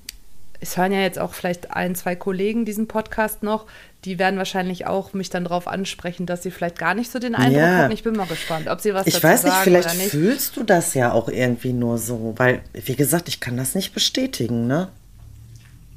es 0.60 0.78
hören 0.78 0.92
ja 0.92 1.00
jetzt 1.00 1.20
auch 1.20 1.34
vielleicht 1.34 1.72
ein, 1.72 1.96
zwei 1.96 2.16
Kollegen 2.16 2.66
diesen 2.66 2.88
Podcast 2.88 3.44
noch, 3.44 3.66
die 4.06 4.18
werden 4.18 4.38
wahrscheinlich 4.38 4.88
auch 4.88 5.14
mich 5.14 5.30
dann 5.30 5.44
darauf 5.44 5.68
ansprechen, 5.68 6.26
dass 6.26 6.42
sie 6.42 6.50
vielleicht 6.50 6.80
gar 6.80 6.96
nicht 6.96 7.12
so 7.12 7.20
den 7.20 7.36
Eindruck 7.36 7.62
ja. 7.62 7.78
hatten. 7.78 7.92
Ich 7.92 8.04
bin 8.04 8.16
mal 8.16 8.26
gespannt, 8.26 8.68
ob 8.68 8.82
sie 8.82 8.94
was 8.94 9.06
ich 9.06 9.14
dazu 9.14 9.28
weiß 9.28 9.44
nicht, 9.44 9.54
sagen 9.54 9.64
vielleicht 9.64 9.90
oder 9.90 9.98
nicht. 9.98 10.10
fühlst 10.10 10.58
du 10.58 10.64
das 10.64 10.94
ja 10.96 11.12
auch 11.12 11.30
irgendwie 11.30 11.74
nur 11.74 12.00
so, 12.00 12.34
weil, 12.38 12.62
wie 12.74 12.96
gesagt, 12.96 13.28
ich 13.28 13.40
kann 13.40 13.58
das 13.58 13.76
nicht 13.76 13.94
bestätigen, 13.94 14.66
ne? 14.66 14.88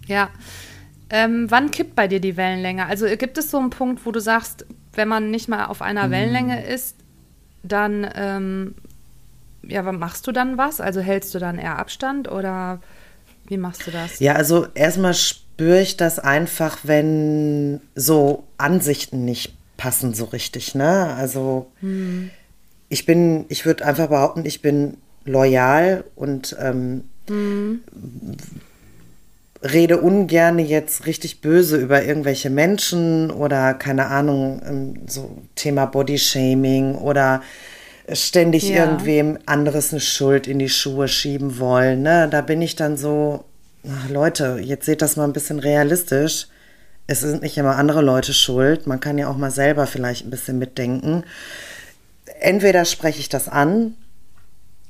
Ja. 0.06 0.28
Ähm, 1.08 1.50
wann 1.50 1.70
kippt 1.70 1.94
bei 1.94 2.06
dir 2.06 2.20
die 2.20 2.36
Wellenlänge? 2.36 2.86
Also 2.86 3.06
gibt 3.16 3.38
es 3.38 3.50
so 3.50 3.58
einen 3.58 3.70
Punkt, 3.70 4.04
wo 4.04 4.10
du 4.10 4.20
sagst, 4.20 4.66
wenn 4.92 5.08
man 5.08 5.30
nicht 5.30 5.48
mal 5.48 5.66
auf 5.66 5.80
einer 5.80 6.04
hm. 6.04 6.10
Wellenlänge 6.10 6.66
ist, 6.66 6.96
dann, 7.62 8.06
ähm, 8.14 8.74
ja, 9.62 9.80
machst 9.80 10.26
du 10.26 10.32
dann 10.32 10.58
was? 10.58 10.80
Also 10.80 11.00
hältst 11.00 11.34
du 11.34 11.38
dann 11.38 11.58
eher 11.58 11.78
Abstand 11.78 12.30
oder 12.30 12.80
wie 13.46 13.56
machst 13.56 13.86
du 13.86 13.90
das? 13.90 14.18
Ja, 14.20 14.34
also 14.34 14.66
erstmal 14.74 15.14
spüre 15.54 15.80
ich 15.80 15.96
das 15.96 16.18
einfach, 16.18 16.78
wenn 16.82 17.80
so 17.94 18.42
Ansichten 18.58 19.24
nicht 19.24 19.54
passen 19.76 20.12
so 20.12 20.24
richtig, 20.24 20.74
ne? 20.74 21.14
Also 21.16 21.70
hm. 21.80 22.30
ich 22.88 23.06
bin, 23.06 23.44
ich 23.48 23.64
würde 23.64 23.84
einfach 23.84 24.08
behaupten, 24.08 24.44
ich 24.46 24.62
bin 24.62 24.96
loyal 25.24 26.02
und 26.16 26.56
ähm, 26.60 27.04
hm. 27.28 27.80
rede 29.62 30.00
ungern 30.00 30.58
jetzt 30.58 31.06
richtig 31.06 31.40
böse 31.40 31.76
über 31.76 32.02
irgendwelche 32.02 32.50
Menschen 32.50 33.30
oder 33.30 33.74
keine 33.74 34.06
Ahnung, 34.06 34.60
ähm, 34.68 34.94
so 35.06 35.38
Thema 35.54 35.86
Bodyshaming 35.86 36.96
oder 36.96 37.42
ständig 38.12 38.68
ja. 38.68 38.84
irgendwem 38.84 39.38
anderes 39.46 39.92
eine 39.92 40.00
Schuld 40.00 40.48
in 40.48 40.58
die 40.58 40.68
Schuhe 40.68 41.06
schieben 41.06 41.60
wollen. 41.60 42.02
Ne? 42.02 42.28
Da 42.28 42.40
bin 42.40 42.60
ich 42.60 42.74
dann 42.74 42.96
so, 42.96 43.44
ach, 43.88 44.08
Leute, 44.08 44.60
jetzt 44.62 44.86
seht 44.86 45.02
das 45.02 45.16
mal 45.16 45.24
ein 45.24 45.32
bisschen 45.32 45.58
realistisch. 45.58 46.48
Es 47.06 47.20
sind 47.20 47.42
nicht 47.42 47.58
immer 47.58 47.76
andere 47.76 48.02
Leute 48.02 48.32
schuld. 48.32 48.86
Man 48.86 49.00
kann 49.00 49.18
ja 49.18 49.28
auch 49.28 49.36
mal 49.36 49.50
selber 49.50 49.86
vielleicht 49.86 50.26
ein 50.26 50.30
bisschen 50.30 50.58
mitdenken. 50.58 51.24
Entweder 52.40 52.84
spreche 52.84 53.20
ich 53.20 53.28
das 53.28 53.48
an, 53.48 53.94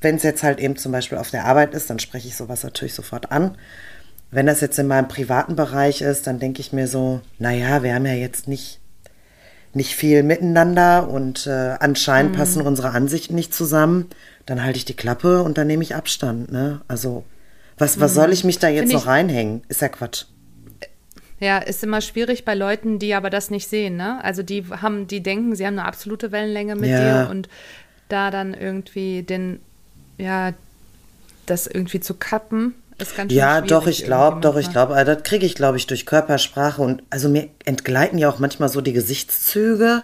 wenn 0.00 0.16
es 0.16 0.22
jetzt 0.22 0.42
halt 0.42 0.60
eben 0.60 0.76
zum 0.76 0.92
Beispiel 0.92 1.18
auf 1.18 1.30
der 1.30 1.46
Arbeit 1.46 1.74
ist, 1.74 1.90
dann 1.90 1.98
spreche 1.98 2.28
ich 2.28 2.36
sowas 2.36 2.62
natürlich 2.62 2.94
sofort 2.94 3.32
an. 3.32 3.56
Wenn 4.30 4.46
das 4.46 4.60
jetzt 4.60 4.78
in 4.78 4.86
meinem 4.86 5.08
privaten 5.08 5.56
Bereich 5.56 6.02
ist, 6.02 6.26
dann 6.26 6.38
denke 6.38 6.60
ich 6.60 6.72
mir 6.72 6.88
so, 6.88 7.20
naja, 7.38 7.82
wir 7.82 7.94
haben 7.94 8.06
ja 8.06 8.12
jetzt 8.12 8.48
nicht 8.48 8.80
nicht 9.74 9.96
viel 9.96 10.22
miteinander 10.22 11.08
und 11.08 11.46
äh, 11.46 11.76
anscheinend 11.80 12.32
mhm. 12.32 12.36
passen 12.38 12.62
unsere 12.62 12.90
Ansichten 12.90 13.34
nicht 13.34 13.52
zusammen, 13.52 14.08
dann 14.46 14.62
halte 14.62 14.76
ich 14.76 14.84
die 14.84 14.94
Klappe 14.94 15.42
und 15.42 15.58
dann 15.58 15.66
nehme 15.66 15.82
ich 15.82 15.94
Abstand. 15.94 16.50
Ne? 16.50 16.80
Also, 16.86 17.24
was, 17.78 18.00
was 18.00 18.12
mhm. 18.12 18.14
soll 18.16 18.32
ich 18.32 18.44
mich 18.44 18.58
da 18.58 18.68
jetzt 18.68 18.90
Find 18.90 18.94
noch 18.94 19.06
reinhängen? 19.06 19.62
Ist 19.68 19.82
ja 19.82 19.88
Quatsch. 19.88 20.24
Ja, 21.40 21.58
ist 21.58 21.82
immer 21.82 22.00
schwierig 22.00 22.44
bei 22.44 22.54
Leuten, 22.54 22.98
die 22.98 23.14
aber 23.14 23.28
das 23.28 23.50
nicht 23.50 23.68
sehen, 23.68 23.96
ne? 23.96 24.22
Also 24.24 24.42
die 24.42 24.64
haben, 24.70 25.08
die 25.08 25.22
denken, 25.22 25.56
sie 25.56 25.66
haben 25.66 25.78
eine 25.78 25.86
absolute 25.88 26.32
Wellenlänge 26.32 26.76
mit 26.76 26.90
ja. 26.90 27.24
dir 27.24 27.30
und 27.30 27.48
da 28.08 28.30
dann 28.30 28.54
irgendwie 28.54 29.22
den, 29.22 29.60
ja, 30.16 30.52
das 31.46 31.66
irgendwie 31.66 32.00
zu 32.00 32.14
kappen, 32.14 32.74
ist 32.98 33.16
ganz 33.16 33.32
Ja, 33.32 33.60
doch, 33.60 33.86
ich 33.86 34.04
glaube, 34.04 34.40
doch, 34.40 34.56
ich 34.56 34.70
glaube, 34.70 34.94
also 34.94 35.14
das 35.14 35.22
kriege 35.24 35.44
ich, 35.44 35.54
glaube 35.54 35.76
ich, 35.76 35.86
durch 35.86 36.06
Körpersprache 36.06 36.80
und 36.80 37.02
also 37.10 37.28
mir 37.28 37.48
entgleiten 37.64 38.18
ja 38.18 38.28
auch 38.28 38.38
manchmal 38.38 38.68
so 38.68 38.80
die 38.80 38.92
Gesichtszüge. 38.92 40.02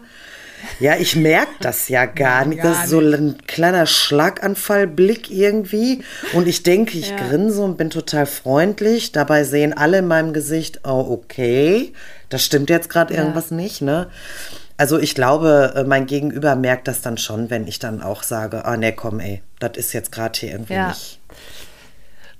Ja, 0.78 0.96
ich 0.96 1.16
merke 1.16 1.52
das 1.60 1.88
ja 1.88 2.06
gar 2.06 2.44
nicht. 2.44 2.64
das 2.64 2.84
ist 2.84 2.90
so 2.90 3.00
ein 3.00 3.38
kleiner 3.46 3.86
Schlaganfallblick 3.86 5.30
irgendwie. 5.30 6.02
Und 6.32 6.48
ich 6.48 6.62
denke, 6.62 6.98
ich 6.98 7.10
ja. 7.10 7.16
grinse 7.16 7.62
und 7.62 7.76
bin 7.76 7.90
total 7.90 8.26
freundlich. 8.26 9.12
Dabei 9.12 9.44
sehen 9.44 9.72
alle 9.72 9.98
in 9.98 10.06
meinem 10.06 10.32
Gesicht, 10.32 10.80
oh, 10.84 11.06
okay, 11.10 11.92
das 12.28 12.44
stimmt 12.44 12.70
jetzt 12.70 12.88
gerade 12.88 13.14
ja. 13.14 13.20
irgendwas 13.20 13.50
nicht, 13.50 13.82
ne? 13.82 14.08
Also 14.76 14.98
ich 14.98 15.14
glaube, 15.14 15.74
äh, 15.76 15.84
mein 15.84 16.06
Gegenüber 16.06 16.56
merkt 16.56 16.88
das 16.88 17.02
dann 17.02 17.18
schon, 17.18 17.50
wenn 17.50 17.66
ich 17.66 17.78
dann 17.78 18.00
auch 18.00 18.22
sage, 18.22 18.64
ah, 18.64 18.72
oh, 18.72 18.76
ne, 18.76 18.94
komm, 18.94 19.20
ey, 19.20 19.42
das 19.58 19.72
ist 19.76 19.92
jetzt 19.92 20.10
gerade 20.10 20.38
hier 20.38 20.52
irgendwie 20.52 20.72
ja. 20.72 20.88
nicht 20.88 21.20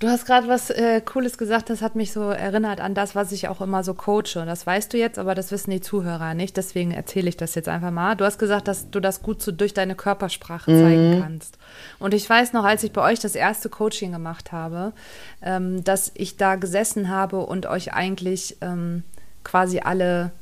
Du 0.01 0.09
hast 0.09 0.25
gerade 0.25 0.49
was 0.49 0.71
äh, 0.71 1.03
Cooles 1.03 1.37
gesagt, 1.37 1.69
das 1.69 1.83
hat 1.83 1.95
mich 1.95 2.11
so 2.11 2.31
erinnert 2.31 2.81
an 2.81 2.95
das, 2.95 3.15
was 3.15 3.33
ich 3.33 3.49
auch 3.49 3.61
immer 3.61 3.85
so 3.85 3.93
coache. 3.93 4.47
Das 4.47 4.67
weißt 4.67 4.95
du 4.95 4.97
jetzt, 4.97 5.19
aber 5.19 5.35
das 5.35 5.53
wissen 5.53 5.71
die 5.71 5.83
Zuhörer 5.83 6.33
nicht. 6.33 6.57
Deswegen 6.57 6.91
erzähle 6.91 7.29
ich 7.29 7.37
das 7.37 7.55
jetzt 7.55 7.69
einfach 7.69 7.91
mal. 7.91 8.17
Du 8.17 8.25
hast 8.25 8.39
gesagt, 8.39 8.67
dass 8.67 8.91
du 8.91 8.99
das 9.01 9.23
gut 9.23 9.43
so 9.43 9.53
durch 9.53 9.75
deine 9.75 9.95
Körpersprache 9.95 10.71
mhm. 10.71 10.81
zeigen 10.81 11.21
kannst. 11.21 11.59
Und 11.99 12.15
ich 12.15 12.29
weiß 12.29 12.55
noch, 12.55 12.65
als 12.65 12.83
ich 12.83 12.93
bei 12.93 13.03
euch 13.03 13.21
das 13.21 13.35
erste 13.35 13.69
Coaching 13.69 14.13
gemacht 14.13 14.53
habe, 14.53 14.95
ähm, 15.43 15.85
dass 15.85 16.13
ich 16.15 16.39
da 16.39 16.55
gesessen 16.55 17.11
habe 17.11 17.41
und 17.41 17.67
euch 17.67 17.93
eigentlich 17.93 18.57
ähm, 18.63 19.03
quasi 19.45 19.81
alle 19.81 20.33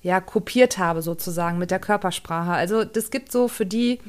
ja, 0.00 0.22
kopiert 0.22 0.78
habe 0.78 1.02
sozusagen 1.02 1.58
mit 1.58 1.70
der 1.70 1.80
Körpersprache. 1.80 2.52
Also 2.52 2.84
das 2.84 3.10
gibt 3.10 3.30
so 3.30 3.46
für 3.46 3.66
die, 3.66 4.00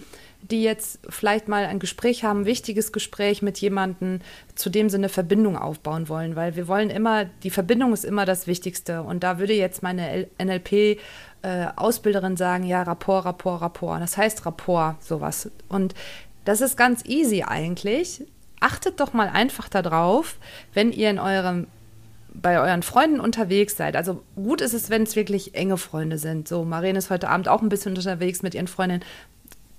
die 0.51 0.63
jetzt 0.63 0.99
vielleicht 1.09 1.47
mal 1.47 1.65
ein 1.65 1.79
Gespräch 1.79 2.23
haben, 2.23 2.41
ein 2.41 2.45
wichtiges 2.45 2.91
Gespräch 2.91 3.41
mit 3.41 3.57
jemandem, 3.59 4.19
zu 4.55 4.69
dem 4.69 4.89
sie 4.89 4.97
eine 4.97 5.09
Verbindung 5.09 5.57
aufbauen 5.57 6.09
wollen, 6.09 6.35
weil 6.35 6.55
wir 6.55 6.67
wollen 6.67 6.89
immer, 6.89 7.25
die 7.25 7.49
Verbindung 7.49 7.93
ist 7.93 8.05
immer 8.05 8.25
das 8.25 8.47
Wichtigste. 8.47 9.01
Und 9.01 9.23
da 9.23 9.39
würde 9.39 9.53
jetzt 9.53 9.81
meine 9.81 10.27
NLP 10.41 10.71
äh, 11.41 11.67
Ausbilderin 11.75 12.37
sagen, 12.37 12.63
ja, 12.63 12.83
Rapport, 12.83 13.25
Rapport, 13.25 13.61
Rapport. 13.61 14.01
Das 14.01 14.17
heißt 14.17 14.45
Rapport, 14.45 15.03
sowas. 15.03 15.49
Und 15.67 15.95
das 16.43 16.61
ist 16.61 16.77
ganz 16.77 17.03
easy 17.05 17.43
eigentlich. 17.43 18.23
Achtet 18.59 18.99
doch 18.99 19.13
mal 19.13 19.29
einfach 19.29 19.69
darauf, 19.69 20.37
wenn 20.73 20.91
ihr 20.91 21.09
in 21.09 21.19
eurem 21.19 21.67
bei 22.41 22.59
euren 22.59 22.83
Freunden 22.83 23.21
unterwegs 23.21 23.77
seid. 23.77 23.95
Also 23.95 24.21
gut 24.35 24.59
ist 24.59 24.73
es, 24.73 24.89
wenn 24.89 25.03
es 25.03 25.15
wirklich 25.15 25.55
enge 25.55 25.77
Freunde 25.77 26.17
sind. 26.17 26.49
So, 26.49 26.65
Maren 26.65 26.97
ist 26.97 27.09
heute 27.09 27.29
Abend 27.29 27.47
auch 27.47 27.61
ein 27.61 27.69
bisschen 27.69 27.95
unterwegs 27.95 28.41
mit 28.41 28.53
ihren 28.55 28.67
Freundinnen 28.67 29.05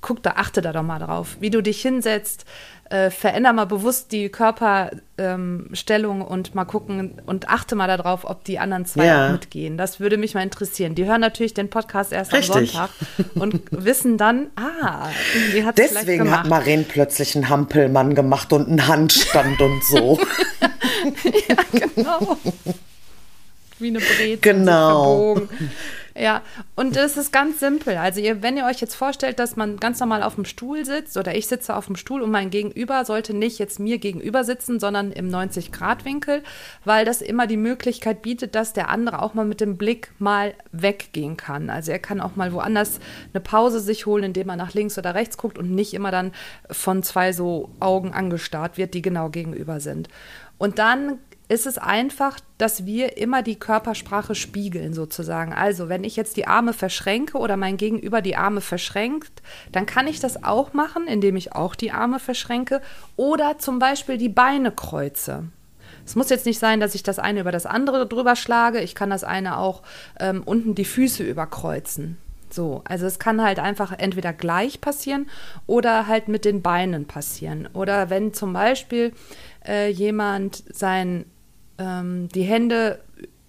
guck 0.06 0.22
da, 0.22 0.34
achte 0.36 0.62
da 0.62 0.72
doch 0.72 0.84
mal 0.84 1.00
drauf, 1.00 1.36
wie 1.40 1.50
du 1.50 1.60
dich 1.60 1.82
hinsetzt, 1.82 2.44
äh, 2.90 3.10
veränder 3.10 3.52
mal 3.52 3.64
bewusst 3.64 4.12
die 4.12 4.28
Körperstellung 4.28 5.00
ähm, 5.18 6.22
und 6.22 6.54
mal 6.54 6.64
gucken 6.64 7.20
und 7.26 7.48
achte 7.48 7.75
mal 7.75 7.88
darauf, 7.88 8.25
ob 8.25 8.44
die 8.44 8.60
anderen 8.60 8.86
zwei 8.86 9.06
ja. 9.06 9.26
auch 9.26 9.32
mitgehen. 9.32 9.76
Das 9.76 9.98
würde 9.98 10.16
mich 10.16 10.34
mal 10.34 10.42
interessieren. 10.42 10.94
Die 10.94 11.06
hören 11.06 11.20
natürlich 11.20 11.54
den 11.54 11.70
Podcast 11.70 12.12
erst 12.12 12.32
Richtig. 12.32 12.54
am 12.54 12.66
Sonntag 12.66 12.90
und 13.34 13.62
wissen 13.72 14.16
dann, 14.16 14.46
ah, 14.54 15.08
die 15.52 15.64
hat 15.64 15.76
Deswegen 15.76 16.30
hat 16.30 16.46
Maren 16.46 16.84
plötzlich 16.88 17.34
einen 17.34 17.48
Hampelmann 17.48 18.14
gemacht 18.14 18.52
und 18.52 18.68
einen 18.68 18.86
Handstand 18.86 19.60
und 19.60 19.84
so. 19.84 20.20
ja, 21.48 21.56
genau. 21.72 22.36
Wie 23.80 23.88
eine 23.88 23.98
Breze. 23.98 24.38
Genau. 24.38 25.42
Ja, 26.18 26.40
und 26.76 26.96
das 26.96 27.18
ist 27.18 27.30
ganz 27.30 27.61
simpel. 27.61 27.99
Also 27.99 28.20
ihr, 28.20 28.42
wenn 28.42 28.56
ihr 28.56 28.64
euch 28.64 28.80
jetzt 28.80 28.94
vorstellt, 28.94 29.38
dass 29.38 29.56
man 29.56 29.76
ganz 29.76 30.00
normal 30.00 30.23
auf 30.23 30.37
dem 30.37 30.46
Stuhl 30.46 30.85
sitzt 30.87 31.18
oder 31.18 31.35
ich 31.35 31.46
sitze 31.46 31.76
auf 31.76 31.87
dem 31.87 31.96
Stuhl 31.96 32.23
und 32.23 32.30
mein 32.30 32.49
Gegenüber 32.49 33.04
sollte 33.04 33.35
nicht 33.35 33.58
jetzt 33.58 33.78
mir 33.78 33.99
gegenüber 33.99 34.42
sitzen, 34.42 34.80
sondern 34.80 35.12
im 35.12 35.28
90-Grad-Winkel, 35.28 36.42
weil 36.85 37.04
das 37.04 37.20
immer 37.20 37.46
die 37.46 37.58
Möglichkeit 37.58 38.23
bietet, 38.23 38.54
dass 38.54 38.73
der 38.73 38.88
andere 38.88 39.20
auch 39.20 39.35
mal 39.35 39.44
mit 39.44 39.61
dem 39.61 39.76
Blick 39.76 40.11
mal 40.18 40.54
weggehen 40.73 41.37
kann. 41.37 41.68
Also 41.68 41.92
er 41.92 41.99
kann 41.99 42.23
auch 42.23 42.35
mal 42.35 42.52
woanders 42.54 42.99
eine 43.35 43.42
Pause 43.42 43.80
sich 43.80 44.06
holen, 44.06 44.25
indem 44.25 44.49
er 44.49 44.56
nach 44.56 44.73
links 44.73 44.96
oder 44.96 45.14
rechts 45.14 45.37
guckt 45.37 45.58
und 45.58 45.70
nicht 45.70 45.92
immer 45.92 46.12
dann 46.12 46.32
von 46.70 47.02
zwei 47.02 47.35
so 47.35 47.68
Augen 47.78 48.14
angestarrt 48.14 48.78
wird, 48.78 48.94
die 48.94 49.02
genau 49.02 49.28
gegenüber 49.28 49.80
sind. 49.80 50.08
Und 50.58 50.78
dann 50.78 51.18
ist 51.48 51.66
es 51.66 51.78
einfach, 51.78 52.40
dass 52.58 52.86
wir 52.86 53.18
immer 53.18 53.42
die 53.42 53.58
Körpersprache 53.58 54.34
spiegeln 54.34 54.94
sozusagen. 54.94 55.52
Also 55.52 55.88
wenn 55.88 56.02
ich 56.02 56.16
jetzt 56.16 56.36
die 56.36 56.46
Arme 56.46 56.72
verschränke 56.72 57.38
oder 57.38 57.56
mein 57.56 57.76
Gegenüber 57.76 58.20
die 58.20 58.36
Arme 58.36 58.60
verschränkt, 58.60 59.42
dann 59.70 59.86
kann 59.86 60.08
ich 60.08 60.18
das 60.18 60.42
auch 60.42 60.72
machen, 60.72 61.06
indem 61.06 61.36
ich 61.36 61.52
auch 61.52 61.74
die 61.74 61.92
Arme 61.92 62.18
verschränke 62.18 62.82
oder 63.16 63.58
zum 63.58 63.78
Beispiel 63.78 64.18
die 64.18 64.28
Beine 64.28 64.72
kreuze. 64.72 65.44
Es 66.04 66.16
muss 66.16 66.30
jetzt 66.30 66.46
nicht 66.46 66.58
sein, 66.58 66.80
dass 66.80 66.94
ich 66.94 67.02
das 67.02 67.18
eine 67.18 67.40
über 67.40 67.52
das 67.52 67.66
andere 67.66 68.06
drüber 68.06 68.36
schlage. 68.36 68.80
Ich 68.80 68.94
kann 68.94 69.10
das 69.10 69.24
eine 69.24 69.58
auch 69.58 69.82
ähm, 70.20 70.42
unten 70.44 70.74
die 70.74 70.84
Füße 70.84 71.22
überkreuzen. 71.22 72.16
So, 72.48 72.82
also 72.84 73.06
es 73.06 73.18
kann 73.18 73.42
halt 73.42 73.58
einfach 73.58 73.92
entweder 73.92 74.32
gleich 74.32 74.80
passieren 74.80 75.28
oder 75.66 76.06
halt 76.06 76.28
mit 76.28 76.44
den 76.44 76.62
Beinen 76.62 77.06
passieren. 77.06 77.68
Oder 77.72 78.08
wenn 78.08 78.32
zum 78.32 78.52
Beispiel 78.52 79.12
äh, 79.66 79.90
jemand 79.90 80.62
sein 80.72 81.26
ähm, 81.78 82.28
die 82.28 82.42
Hände 82.42 83.00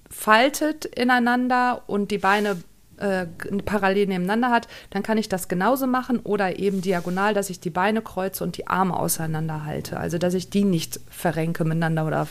faltet 0.09 0.85
ineinander 0.85 1.83
und 1.87 2.11
die 2.11 2.17
Beine 2.17 2.57
äh, 2.97 3.27
parallel 3.65 4.07
nebeneinander 4.07 4.49
hat, 4.49 4.67
dann 4.89 5.03
kann 5.03 5.17
ich 5.17 5.29
das 5.29 5.47
genauso 5.47 5.85
machen 5.85 6.19
oder 6.19 6.57
eben 6.57 6.81
diagonal, 6.81 7.33
dass 7.33 7.49
ich 7.49 7.59
die 7.59 7.69
Beine 7.69 8.01
kreuze 8.01 8.43
und 8.43 8.57
die 8.57 8.67
Arme 8.67 8.97
auseinander 8.97 9.65
halte. 9.65 9.97
Also 9.97 10.17
dass 10.17 10.33
ich 10.33 10.49
die 10.49 10.63
nicht 10.63 10.99
verrenke 11.09 11.63
miteinander 11.63 12.07
oder 12.07 12.27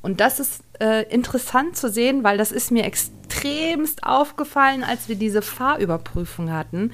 und 0.00 0.20
das 0.20 0.38
ist 0.38 0.62
äh, 0.80 1.02
interessant 1.12 1.76
zu 1.76 1.90
sehen, 1.90 2.22
weil 2.22 2.38
das 2.38 2.52
ist 2.52 2.70
mir 2.70 2.84
extremst 2.84 4.04
aufgefallen, 4.04 4.84
als 4.84 5.08
wir 5.08 5.16
diese 5.16 5.42
Fahrüberprüfung 5.42 6.52
hatten. 6.52 6.92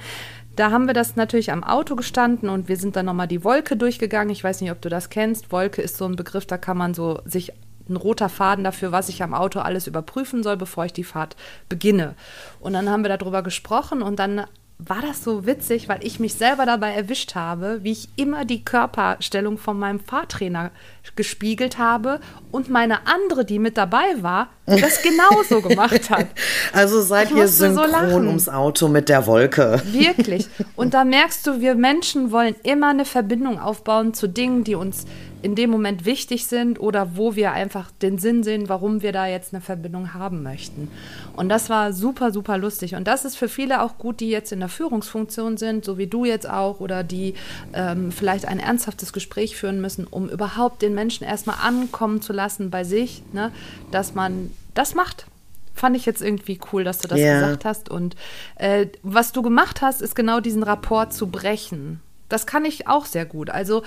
Da 0.55 0.71
haben 0.71 0.87
wir 0.87 0.93
das 0.93 1.15
natürlich 1.15 1.51
am 1.51 1.63
Auto 1.63 1.95
gestanden 1.95 2.49
und 2.49 2.67
wir 2.67 2.77
sind 2.77 2.95
dann 2.95 3.05
nochmal 3.05 3.27
die 3.27 3.43
Wolke 3.43 3.75
durchgegangen. 3.75 4.31
Ich 4.31 4.43
weiß 4.43 4.61
nicht, 4.61 4.71
ob 4.71 4.81
du 4.81 4.89
das 4.89 5.09
kennst. 5.09 5.51
Wolke 5.51 5.81
ist 5.81 5.97
so 5.97 6.05
ein 6.05 6.15
Begriff, 6.15 6.45
da 6.45 6.57
kann 6.57 6.77
man 6.77 6.93
so 6.93 7.19
sich 7.25 7.53
ein 7.89 7.95
roter 7.95 8.29
Faden 8.29 8.63
dafür, 8.63 8.91
was 8.91 9.09
ich 9.09 9.23
am 9.23 9.33
Auto 9.33 9.59
alles 9.59 9.87
überprüfen 9.87 10.43
soll, 10.43 10.57
bevor 10.57 10.85
ich 10.85 10.93
die 10.93 11.03
Fahrt 11.03 11.35
beginne. 11.69 12.15
Und 12.59 12.73
dann 12.73 12.89
haben 12.89 13.03
wir 13.03 13.15
darüber 13.15 13.43
gesprochen 13.43 14.01
und 14.01 14.19
dann 14.19 14.45
war 14.77 15.01
das 15.01 15.23
so 15.23 15.45
witzig, 15.45 15.87
weil 15.87 15.99
ich 16.05 16.19
mich 16.19 16.33
selber 16.33 16.65
dabei 16.65 16.91
erwischt 16.91 17.35
habe, 17.35 17.79
wie 17.83 17.93
ich 17.93 18.09
immer 18.17 18.43
die 18.43 18.65
Körperstellung 18.65 19.57
von 19.57 19.79
meinem 19.79 20.01
Fahrtrainer 20.01 20.71
gespiegelt 21.15 21.77
habe 21.77 22.19
und 22.51 22.69
meine 22.69 23.07
andere, 23.07 23.45
die 23.45 23.57
mit 23.57 23.77
dabei 23.77 24.03
war, 24.21 24.49
das 24.65 25.01
genauso 25.01 25.61
gemacht 25.61 26.09
hat. 26.09 26.27
Also 26.73 27.01
seid 27.01 27.31
ihr 27.31 27.47
synchron 27.47 28.09
so 28.09 28.27
ums 28.27 28.49
Auto 28.49 28.87
mit 28.89 29.07
der 29.07 29.25
Wolke. 29.27 29.81
Wirklich. 29.85 30.47
Und 30.75 30.93
da 30.93 31.05
merkst 31.05 31.47
du, 31.47 31.61
wir 31.61 31.75
Menschen 31.75 32.31
wollen 32.31 32.55
immer 32.63 32.89
eine 32.89 33.05
Verbindung 33.05 33.59
aufbauen 33.59 34.13
zu 34.13 34.27
Dingen, 34.27 34.65
die 34.65 34.75
uns 34.75 35.05
in 35.45 35.53
dem 35.53 35.69
Moment 35.69 36.05
wichtig 36.05 36.47
sind 36.47 36.79
oder 36.79 37.15
wo 37.17 37.35
wir 37.35 37.51
einfach 37.51 37.91
den 38.01 38.17
Sinn 38.17 38.41
sehen, 38.41 38.67
warum 38.67 39.03
wir 39.03 39.11
da 39.11 39.27
jetzt 39.27 39.53
eine 39.53 39.61
Verbindung 39.61 40.15
haben 40.15 40.41
möchten. 40.41 40.89
Und 41.35 41.49
das 41.49 41.69
war 41.69 41.93
super, 41.93 42.31
super 42.31 42.57
lustig. 42.57 42.95
Und 42.95 43.07
das 43.07 43.25
ist 43.25 43.35
für 43.35 43.47
viele 43.47 43.83
auch 43.83 43.99
gut, 43.99 44.21
die 44.21 44.31
jetzt 44.31 44.51
in 44.51 44.59
der 44.59 44.69
Führungsfunktion 44.69 45.57
sind, 45.57 45.85
so 45.85 45.99
wie 45.99 46.07
du 46.07 46.25
jetzt 46.25 46.49
auch, 46.49 46.79
oder 46.79 47.03
die 47.03 47.35
ähm, 47.73 48.11
vielleicht 48.11 48.47
ein 48.47 48.57
ernsthaftes 48.57 49.13
Gespräch 49.13 49.55
führen 49.55 49.81
müssen, 49.81 50.07
um 50.07 50.29
überhaupt 50.29 50.81
den 50.81 50.95
Menschen 50.95 51.27
erstmal 51.27 51.57
ankommen 51.61 52.23
zu 52.23 52.33
lassen 52.33 52.71
bei 52.71 52.83
sich, 52.83 53.21
ne, 53.31 53.51
dass 53.91 54.15
man 54.15 54.49
das 54.73 54.95
macht 54.95 55.27
fand 55.75 55.97
ich 55.97 56.05
jetzt 56.05 56.21
irgendwie 56.21 56.57
cool, 56.71 56.85
dass 56.85 56.99
du 56.99 57.09
das 57.09 57.19
yeah. 57.19 57.33
gesagt 57.33 57.65
hast. 57.65 57.89
Und 57.89 58.15
äh, 58.55 58.87
was 59.03 59.33
du 59.33 59.41
gemacht 59.41 59.81
hast, 59.81 60.01
ist 60.01 60.15
genau 60.15 60.39
diesen 60.39 60.63
Rapport 60.63 61.11
zu 61.13 61.27
brechen. 61.27 61.99
Das 62.29 62.47
kann 62.47 62.65
ich 62.65 62.87
auch 62.87 63.05
sehr 63.05 63.25
gut. 63.25 63.49
Also 63.49 63.83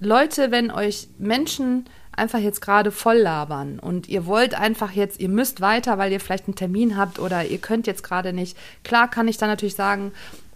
Leute, 0.00 0.50
wenn 0.50 0.70
euch 0.70 1.08
Menschen 1.18 1.86
einfach 2.12 2.40
jetzt 2.40 2.60
gerade 2.60 2.90
voll 2.90 3.18
labern 3.18 3.78
und 3.78 4.08
ihr 4.08 4.26
wollt 4.26 4.54
einfach 4.54 4.92
jetzt, 4.92 5.20
ihr 5.20 5.28
müsst 5.28 5.60
weiter, 5.60 5.98
weil 5.98 6.12
ihr 6.12 6.20
vielleicht 6.20 6.46
einen 6.46 6.56
Termin 6.56 6.96
habt 6.96 7.18
oder 7.18 7.44
ihr 7.44 7.58
könnt 7.58 7.86
jetzt 7.86 8.02
gerade 8.02 8.32
nicht, 8.32 8.56
klar 8.84 9.08
kann 9.08 9.28
ich 9.28 9.38
dann 9.38 9.48
natürlich 9.48 9.76
sagen, 9.76 10.12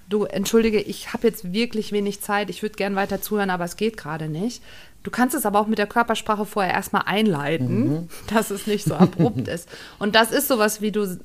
du 0.08 0.24
entschuldige, 0.24 0.80
ich 0.80 1.12
habe 1.12 1.26
jetzt 1.26 1.52
wirklich 1.52 1.92
wenig 1.92 2.20
Zeit, 2.20 2.50
ich 2.50 2.62
würde 2.62 2.74
gern 2.76 2.96
weiter 2.96 3.22
zuhören, 3.22 3.50
aber 3.50 3.64
es 3.64 3.76
geht 3.76 3.96
gerade 3.96 4.28
nicht. 4.28 4.62
Du 5.04 5.10
kannst 5.10 5.34
es 5.34 5.44
aber 5.46 5.58
auch 5.58 5.66
mit 5.66 5.78
der 5.78 5.88
Körpersprache 5.88 6.46
vorher 6.46 6.72
erstmal 6.72 7.02
einleiten, 7.06 7.88
mhm. 7.88 8.08
dass 8.32 8.50
es 8.50 8.66
nicht 8.66 8.84
so 8.84 8.94
abrupt 8.94 9.48
ist. 9.48 9.68
Und 9.98 10.14
das 10.14 10.30
ist 10.30 10.46
sowas 10.48 10.80
wie 10.80 10.92
du, 10.92 11.18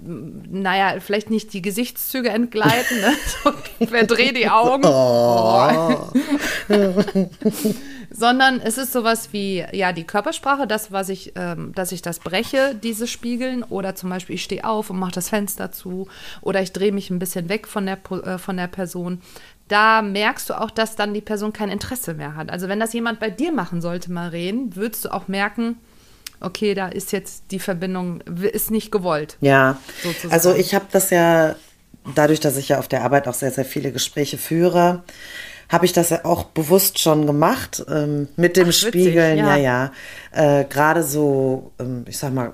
naja, 0.50 1.00
vielleicht 1.00 1.30
nicht 1.30 1.54
die 1.54 1.62
Gesichtszüge 1.62 2.30
entgleiten, 2.30 3.02
ne? 3.02 3.14
so, 3.44 3.86
verdreh 3.86 4.32
die 4.32 4.50
Augen. 4.50 4.84
Oh. 4.86 6.10
Sondern 8.10 8.62
es 8.62 8.78
ist 8.78 8.94
sowas 8.94 9.30
wie, 9.32 9.66
ja, 9.72 9.92
die 9.92 10.06
Körpersprache, 10.06 10.68
das, 10.68 10.92
was 10.92 11.10
ich, 11.10 11.34
ähm, 11.36 11.74
dass 11.76 11.92
ich 11.92 12.02
das 12.02 12.20
breche, 12.20 12.76
dieses 12.76 13.10
Spiegeln. 13.10 13.64
Oder 13.64 13.96
zum 13.96 14.10
Beispiel, 14.10 14.36
ich 14.36 14.44
stehe 14.44 14.64
auf 14.64 14.90
und 14.90 15.00
mache 15.00 15.12
das 15.12 15.30
Fenster 15.30 15.72
zu. 15.72 16.08
Oder 16.42 16.62
ich 16.62 16.72
drehe 16.72 16.92
mich 16.92 17.10
ein 17.10 17.20
bisschen 17.20 17.50
weg 17.50 17.68
von 17.68 17.86
der, 17.86 18.00
äh, 18.12 18.38
von 18.38 18.58
der 18.58 18.68
Person 18.68 19.22
da 19.68 20.02
merkst 20.02 20.50
du 20.50 20.54
auch, 20.54 20.72
dass 20.72 20.96
dann 20.96 21.14
die 21.14 21.22
Person 21.22 21.54
kein 21.54 21.70
Interesse 21.70 22.14
mehr 22.14 22.36
hat. 22.36 22.50
Also 22.50 22.68
wenn 22.68 22.80
das 22.80 22.94
jemand 22.94 23.20
bei 23.20 23.30
dir 23.30 23.52
machen 23.52 23.82
sollte, 23.82 24.12
Maren, 24.12 24.76
würdest 24.76 25.06
du 25.06 25.14
auch 25.14 25.28
merken, 25.28 25.78
okay, 26.40 26.74
da 26.74 26.88
ist 26.88 27.12
jetzt 27.12 27.46
die 27.52 27.60
Verbindung, 27.60 28.22
ist 28.22 28.72
nicht 28.72 28.92
gewollt. 28.92 29.38
Ja, 29.42 29.78
sozusagen. 30.04 30.34
also 30.34 30.56
ich 30.56 30.74
habe 30.76 30.86
das 30.92 31.10
ja, 31.10 31.56
dadurch, 32.16 32.40
dass 32.40 32.58
ich 32.58 32.70
ja 32.70 32.80
auf 32.80 32.88
der 32.88 33.04
Arbeit 33.04 33.28
auch 33.28 33.34
sehr, 33.34 33.52
sehr 33.52 33.66
viele 33.66 33.92
Gespräche 33.92 34.38
führe, 34.38 35.04
habe 35.70 35.86
ich 35.86 35.94
das 35.94 36.10
ja 36.10 36.24
auch 36.24 36.44
bewusst 36.44 37.00
schon 37.00 37.26
gemacht 37.26 37.84
ähm, 37.90 38.28
mit 38.36 38.58
dem 38.58 38.70
Ach, 38.70 38.74
Spiegeln. 38.74 39.38
Witzig, 39.38 39.46
ja, 39.46 39.58
ja. 39.58 39.92
ja. 40.34 40.60
Äh, 40.60 40.66
Gerade 40.66 41.04
so, 41.04 41.72
ähm, 41.80 42.06
ich 42.08 42.18
sag 42.18 42.34
mal, 42.34 42.54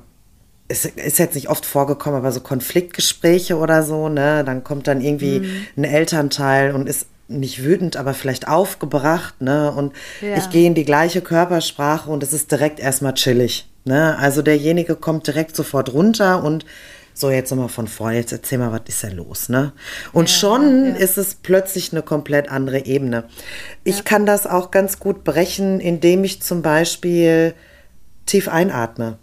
es 0.67 0.85
ist 0.85 1.19
jetzt 1.19 1.35
nicht 1.35 1.49
oft 1.49 1.65
vorgekommen, 1.65 2.17
aber 2.17 2.31
so 2.31 2.39
Konfliktgespräche 2.39 3.57
oder 3.57 3.83
so, 3.83 4.09
ne, 4.09 4.43
dann 4.43 4.63
kommt 4.63 4.87
dann 4.87 5.01
irgendwie 5.01 5.41
mhm. 5.41 5.67
ein 5.77 5.83
Elternteil 5.83 6.73
und 6.73 6.87
ist 6.87 7.07
nicht 7.27 7.63
wütend, 7.63 7.95
aber 7.95 8.13
vielleicht 8.13 8.47
aufgebracht, 8.47 9.41
ne, 9.41 9.71
und 9.71 9.93
ja. 10.21 10.35
ich 10.37 10.49
gehe 10.49 10.65
in 10.65 10.73
die 10.73 10.85
gleiche 10.85 11.21
Körpersprache 11.21 12.09
und 12.09 12.23
es 12.23 12.33
ist 12.33 12.51
direkt 12.51 12.79
erstmal 12.79 13.13
chillig, 13.13 13.67
ne, 13.85 14.17
also 14.17 14.41
derjenige 14.41 14.95
kommt 14.95 15.27
direkt 15.27 15.55
sofort 15.55 15.93
runter 15.93 16.43
und 16.43 16.65
so 17.13 17.29
jetzt 17.29 17.51
nochmal 17.51 17.69
von 17.69 17.87
vorne, 17.87 18.17
jetzt 18.17 18.31
erzähl 18.31 18.57
mal, 18.57 18.71
was 18.71 18.81
ist 18.87 19.03
denn 19.03 19.15
los, 19.15 19.49
ne? 19.49 19.73
Und 20.11 20.29
ja, 20.29 20.35
schon 20.35 20.85
ja. 20.85 20.95
ist 20.95 21.17
es 21.17 21.35
plötzlich 21.35 21.91
eine 21.91 22.01
komplett 22.01 22.49
andere 22.49 22.85
Ebene. 22.85 23.25
Ich 23.83 23.97
ja. 23.97 24.03
kann 24.03 24.25
das 24.25 24.47
auch 24.47 24.71
ganz 24.71 24.99
gut 24.99 25.23
brechen, 25.23 25.79
indem 25.79 26.23
ich 26.23 26.41
zum 26.41 26.61
Beispiel 26.61 27.53
tief 28.25 28.47
einatme 28.47 29.17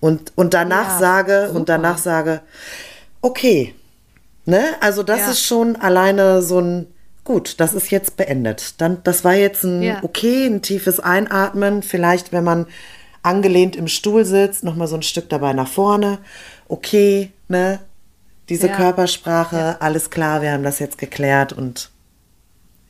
und, 0.00 0.32
und 0.34 0.52
danach 0.54 0.98
sage 0.98 1.44
super. 1.46 1.58
und 1.58 1.68
danach 1.68 1.98
sage, 1.98 2.40
okay, 3.20 3.74
ne? 4.44 4.62
Also 4.80 5.02
das 5.02 5.28
ist 5.28 5.44
schon 5.44 5.76
alleine 5.76 6.42
so 6.42 6.60
ein 6.60 6.86
gut, 7.24 7.60
das 7.60 7.72
ist 7.72 7.90
jetzt 7.90 8.16
beendet. 8.16 8.80
Dann, 8.80 9.02
das 9.04 9.24
war 9.24 9.34
jetzt 9.34 9.64
ein 9.64 9.98
okay, 10.02 10.46
ein 10.46 10.60
tiefes 10.60 10.98
Einatmen. 10.98 11.82
Vielleicht, 11.82 12.32
wenn 12.32 12.44
man 12.44 12.66
angelehnt 13.22 13.76
im 13.76 13.88
Stuhl 13.88 14.24
sitzt, 14.24 14.64
noch 14.64 14.74
mal 14.74 14.88
so 14.88 14.96
ein 14.96 15.02
Stück 15.02 15.28
dabei 15.28 15.52
nach 15.52 15.68
vorne. 15.68 16.18
Okay, 16.72 17.30
ne? 17.48 17.80
Diese 18.48 18.68
Ja. 18.68 18.76
Körpersprache, 18.76 19.82
alles 19.82 20.08
klar, 20.08 20.40
wir 20.40 20.52
haben 20.52 20.62
das 20.62 20.78
jetzt 20.78 20.96
geklärt 20.96 21.52
und 21.52 21.90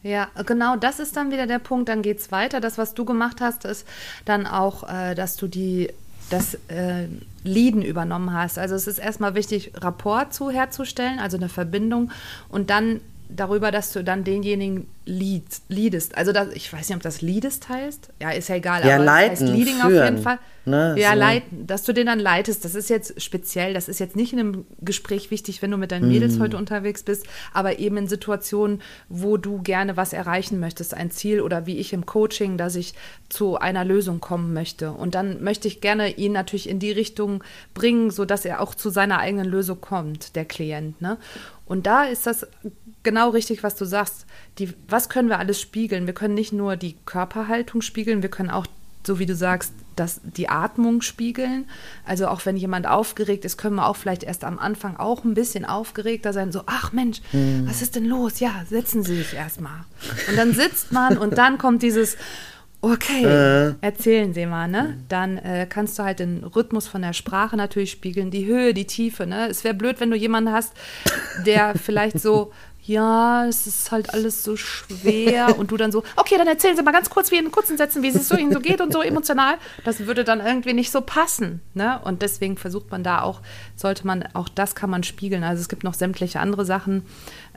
Ja, 0.05 0.29
genau, 0.47 0.77
das 0.77 1.01
ist 1.01 1.17
dann 1.17 1.33
wieder 1.33 1.49
der 1.49 1.59
Punkt. 1.59 1.89
Dann 1.89 2.03
geht's 2.03 2.31
weiter. 2.31 2.61
Das, 2.61 2.79
was 2.79 2.95
du 2.95 3.05
gemacht 3.05 3.41
hast, 3.41 3.65
ist 3.65 3.85
dann 4.25 4.47
auch, 4.47 4.89
äh, 4.89 5.15
dass 5.17 5.37
du 5.37 5.49
die 5.49 5.89
das 6.31 6.55
äh, 6.69 7.09
Leaden 7.43 7.83
übernommen 7.83 8.33
hast. 8.33 8.57
Also 8.57 8.77
es 8.77 8.87
ist 8.87 8.99
erstmal 8.99 9.35
wichtig, 9.35 9.73
Rapport 9.77 10.33
zu 10.33 10.49
herzustellen, 10.51 11.19
also 11.19 11.37
eine 11.37 11.49
Verbindung 11.49 12.13
und 12.49 12.71
dann 12.71 13.01
darüber, 13.35 13.71
dass 13.71 13.93
du 13.93 14.03
dann 14.05 14.25
denjenigen 14.25 14.87
lead, 15.05 15.45
leadest. 15.69 16.17
Also 16.17 16.33
das, 16.33 16.49
ich 16.55 16.73
weiß 16.73 16.89
nicht, 16.89 16.97
ob 16.97 17.03
das 17.03 17.23
leadest 17.23 17.69
heißt. 17.69 18.11
Ja, 18.21 18.31
ist 18.31 18.49
ja 18.49 18.55
egal. 18.57 18.87
Ja, 18.87 18.95
aber 18.97 19.05
leiten, 19.05 19.31
heißt 19.49 19.57
leading 19.57 19.81
auf 19.81 19.89
führen, 19.89 20.05
jeden 20.15 20.23
Fall. 20.23 20.39
ne, 20.65 20.95
ja, 20.97 21.13
so. 21.13 21.19
leiten, 21.19 21.67
dass 21.67 21.83
du 21.83 21.93
den 21.93 22.07
dann 22.07 22.21
leitest. 22.21 22.65
Das 22.65 22.75
ist 22.77 22.89
jetzt 22.89 23.21
speziell. 23.21 23.75
Das 23.75 23.89
ist 23.89 23.99
jetzt 23.99 24.15
nicht 24.15 24.33
in 24.33 24.39
einem 24.39 24.65
Gespräch 24.81 25.31
wichtig, 25.33 25.61
wenn 25.63 25.71
du 25.73 25.77
mit 25.77 25.91
deinen 25.91 26.09
Mädels 26.09 26.37
Mhm. 26.37 26.43
heute 26.43 26.57
unterwegs 26.57 27.03
bist, 27.03 27.27
aber 27.53 27.79
eben 27.81 27.97
in 27.97 28.07
Situationen, 28.07 28.81
wo 29.09 29.37
du 29.37 29.61
gerne 29.63 29.97
was 29.97 30.13
erreichen 30.13 30.61
möchtest, 30.61 30.95
ein 30.95 31.11
Ziel 31.11 31.41
oder 31.41 31.67
wie 31.67 31.79
ich 31.79 31.93
im 31.93 32.07
Coaching, 32.07 32.57
dass 32.57 32.77
ich 32.77 32.95
zu 33.29 33.57
einer 33.59 33.85
Lösung 33.85 34.21
kommen 34.21 34.53
möchte. 34.53 34.93
Und 34.93 35.15
dann 35.17 35.43
möchte 35.43 35.67
ich 35.67 35.81
gerne 35.81 36.11
ihn 36.17 36.33
natürlich 36.33 36.69
in 36.69 36.79
die 36.79 36.93
Richtung 36.93 37.43
bringen, 37.75 38.11
sodass 38.13 38.45
er 38.45 38.61
auch 38.61 38.75
zu 38.77 38.91
seiner 38.91 39.19
eigenen 39.19 39.47
Lösung 39.47 39.81
kommt, 39.81 40.37
der 40.37 40.45
Klient. 40.45 41.01
Ne? 41.01 41.17
Und 41.65 41.87
da 41.87 42.05
ist 42.05 42.27
das 42.27 42.47
genau 43.03 43.31
richtig, 43.31 43.63
was 43.63 43.75
du 43.77 43.85
sagst. 43.85 44.27
Die, 44.59 44.73
was 44.89 45.09
können 45.09 45.29
wir 45.29 45.39
alles 45.39 45.61
spiegeln? 45.61 46.07
Wir 46.07 46.15
können 46.15 46.35
nicht 46.35 46.53
nur 46.53 46.77
die 46.77 46.97
Körperhaltung 47.07 47.83
spiegeln, 47.83 48.23
wir 48.23 48.31
können 48.31 48.51
auch, 48.51 48.67
so 49.07 49.19
wie 49.19 49.27
du 49.27 49.35
sagst, 49.35 49.73
das, 49.97 50.21
die 50.25 50.49
Atmung 50.49 51.03
spiegeln. 51.03 51.67
Also 52.05 52.29
auch 52.29 52.47
wenn 52.47 52.57
jemand 52.57 52.87
aufgeregt 52.87 53.45
ist, 53.45 53.59
können 53.59 53.77
wir 53.77 53.87
auch 53.87 53.97
vielleicht 53.97 54.23
erst 54.23 54.45
am 54.45 54.59
Anfang 54.59 54.97
auch 54.97 55.25
ein 55.25 55.35
bisschen 55.35 55.65
aufgeregter 55.65 56.33
sein. 56.33 56.53
So, 56.53 56.63
ach 56.67 56.93
Mensch, 56.93 57.21
was 57.65 57.83
ist 57.83 57.97
denn 57.97 58.07
los? 58.07 58.41
Ja, 58.41 58.65
setzen 58.69 59.03
Sie 59.03 59.17
sich 59.17 59.35
erstmal. 59.35 59.85
Und 60.29 60.37
dann 60.37 60.55
sitzt 60.55 60.93
man 60.93 61.19
und 61.19 61.37
dann 61.37 61.59
kommt 61.59 61.83
dieses, 61.83 62.17
okay, 62.81 63.75
erzählen 63.81 64.35
Sie 64.35 64.45
mal, 64.47 64.67
ne? 64.67 64.97
Dann 65.09 65.39
äh, 65.39 65.67
kannst 65.69 65.99
du 65.99 66.03
halt 66.03 66.19
den 66.19 66.43
Rhythmus 66.43 66.89
von 66.89 67.03
der 67.03 67.13
Sprache 67.13 67.57
natürlich 67.57 67.93
spiegeln, 67.93 68.31
die 68.31 68.47
Höhe, 68.47 68.75
die 68.75 68.87
Tiefe, 68.87 69.27
ne? 69.27 69.49
Es 69.49 69.63
wäre 69.63 69.75
blöd, 69.75 70.01
wenn 70.01 70.11
du 70.11 70.17
jemanden 70.17 70.53
hast, 70.53 70.73
der 71.47 71.75
vielleicht 71.75 72.19
so, 72.19 72.53
ja, 72.85 73.47
es 73.47 73.69
ist 73.69 73.93
halt 73.93 74.13
alles 74.13 74.43
so 74.43 74.57
schwer 74.57 75.57
und 75.59 75.71
du 75.71 75.77
dann 75.77 75.93
so, 75.93 76.03
okay, 76.17 76.37
dann 76.37 76.49
erzählen 76.49 76.77
Sie 76.77 76.83
mal 76.83 76.91
ganz 76.91 77.11
kurz, 77.11 77.31
wie 77.31 77.37
in 77.37 77.53
kurzen 77.53 77.77
Sätzen, 77.77 78.03
wie 78.03 78.09
es 78.09 78.29
so 78.29 78.37
Ihnen 78.37 78.53
so 78.53 78.59
geht 78.59 78.81
und 78.81 78.93
so 78.93 79.03
emotional. 79.03 79.55
Das 79.85 80.01
würde 80.01 80.25
dann 80.25 80.41
irgendwie 80.41 80.73
nicht 80.73 80.91
so 80.91 81.01
passen, 81.01 81.61
ne? 81.75 82.01
Und 82.03 82.23
deswegen 82.23 82.57
versucht 82.57 82.91
man 82.91 83.05
da 83.05 83.23
auch, 83.23 83.41
sollte 83.77 84.05
man, 84.05 84.25
auch 84.35 84.49
das 84.49 84.75
kann 84.75 84.91
man 84.91 85.05
spiegeln. 85.05 85.45
Also 85.45 85.61
es 85.61 85.69
gibt 85.69 85.85
noch 85.85 85.95
sämtliche 85.95 86.41
andere 86.41 86.65
Sachen. 86.65 87.05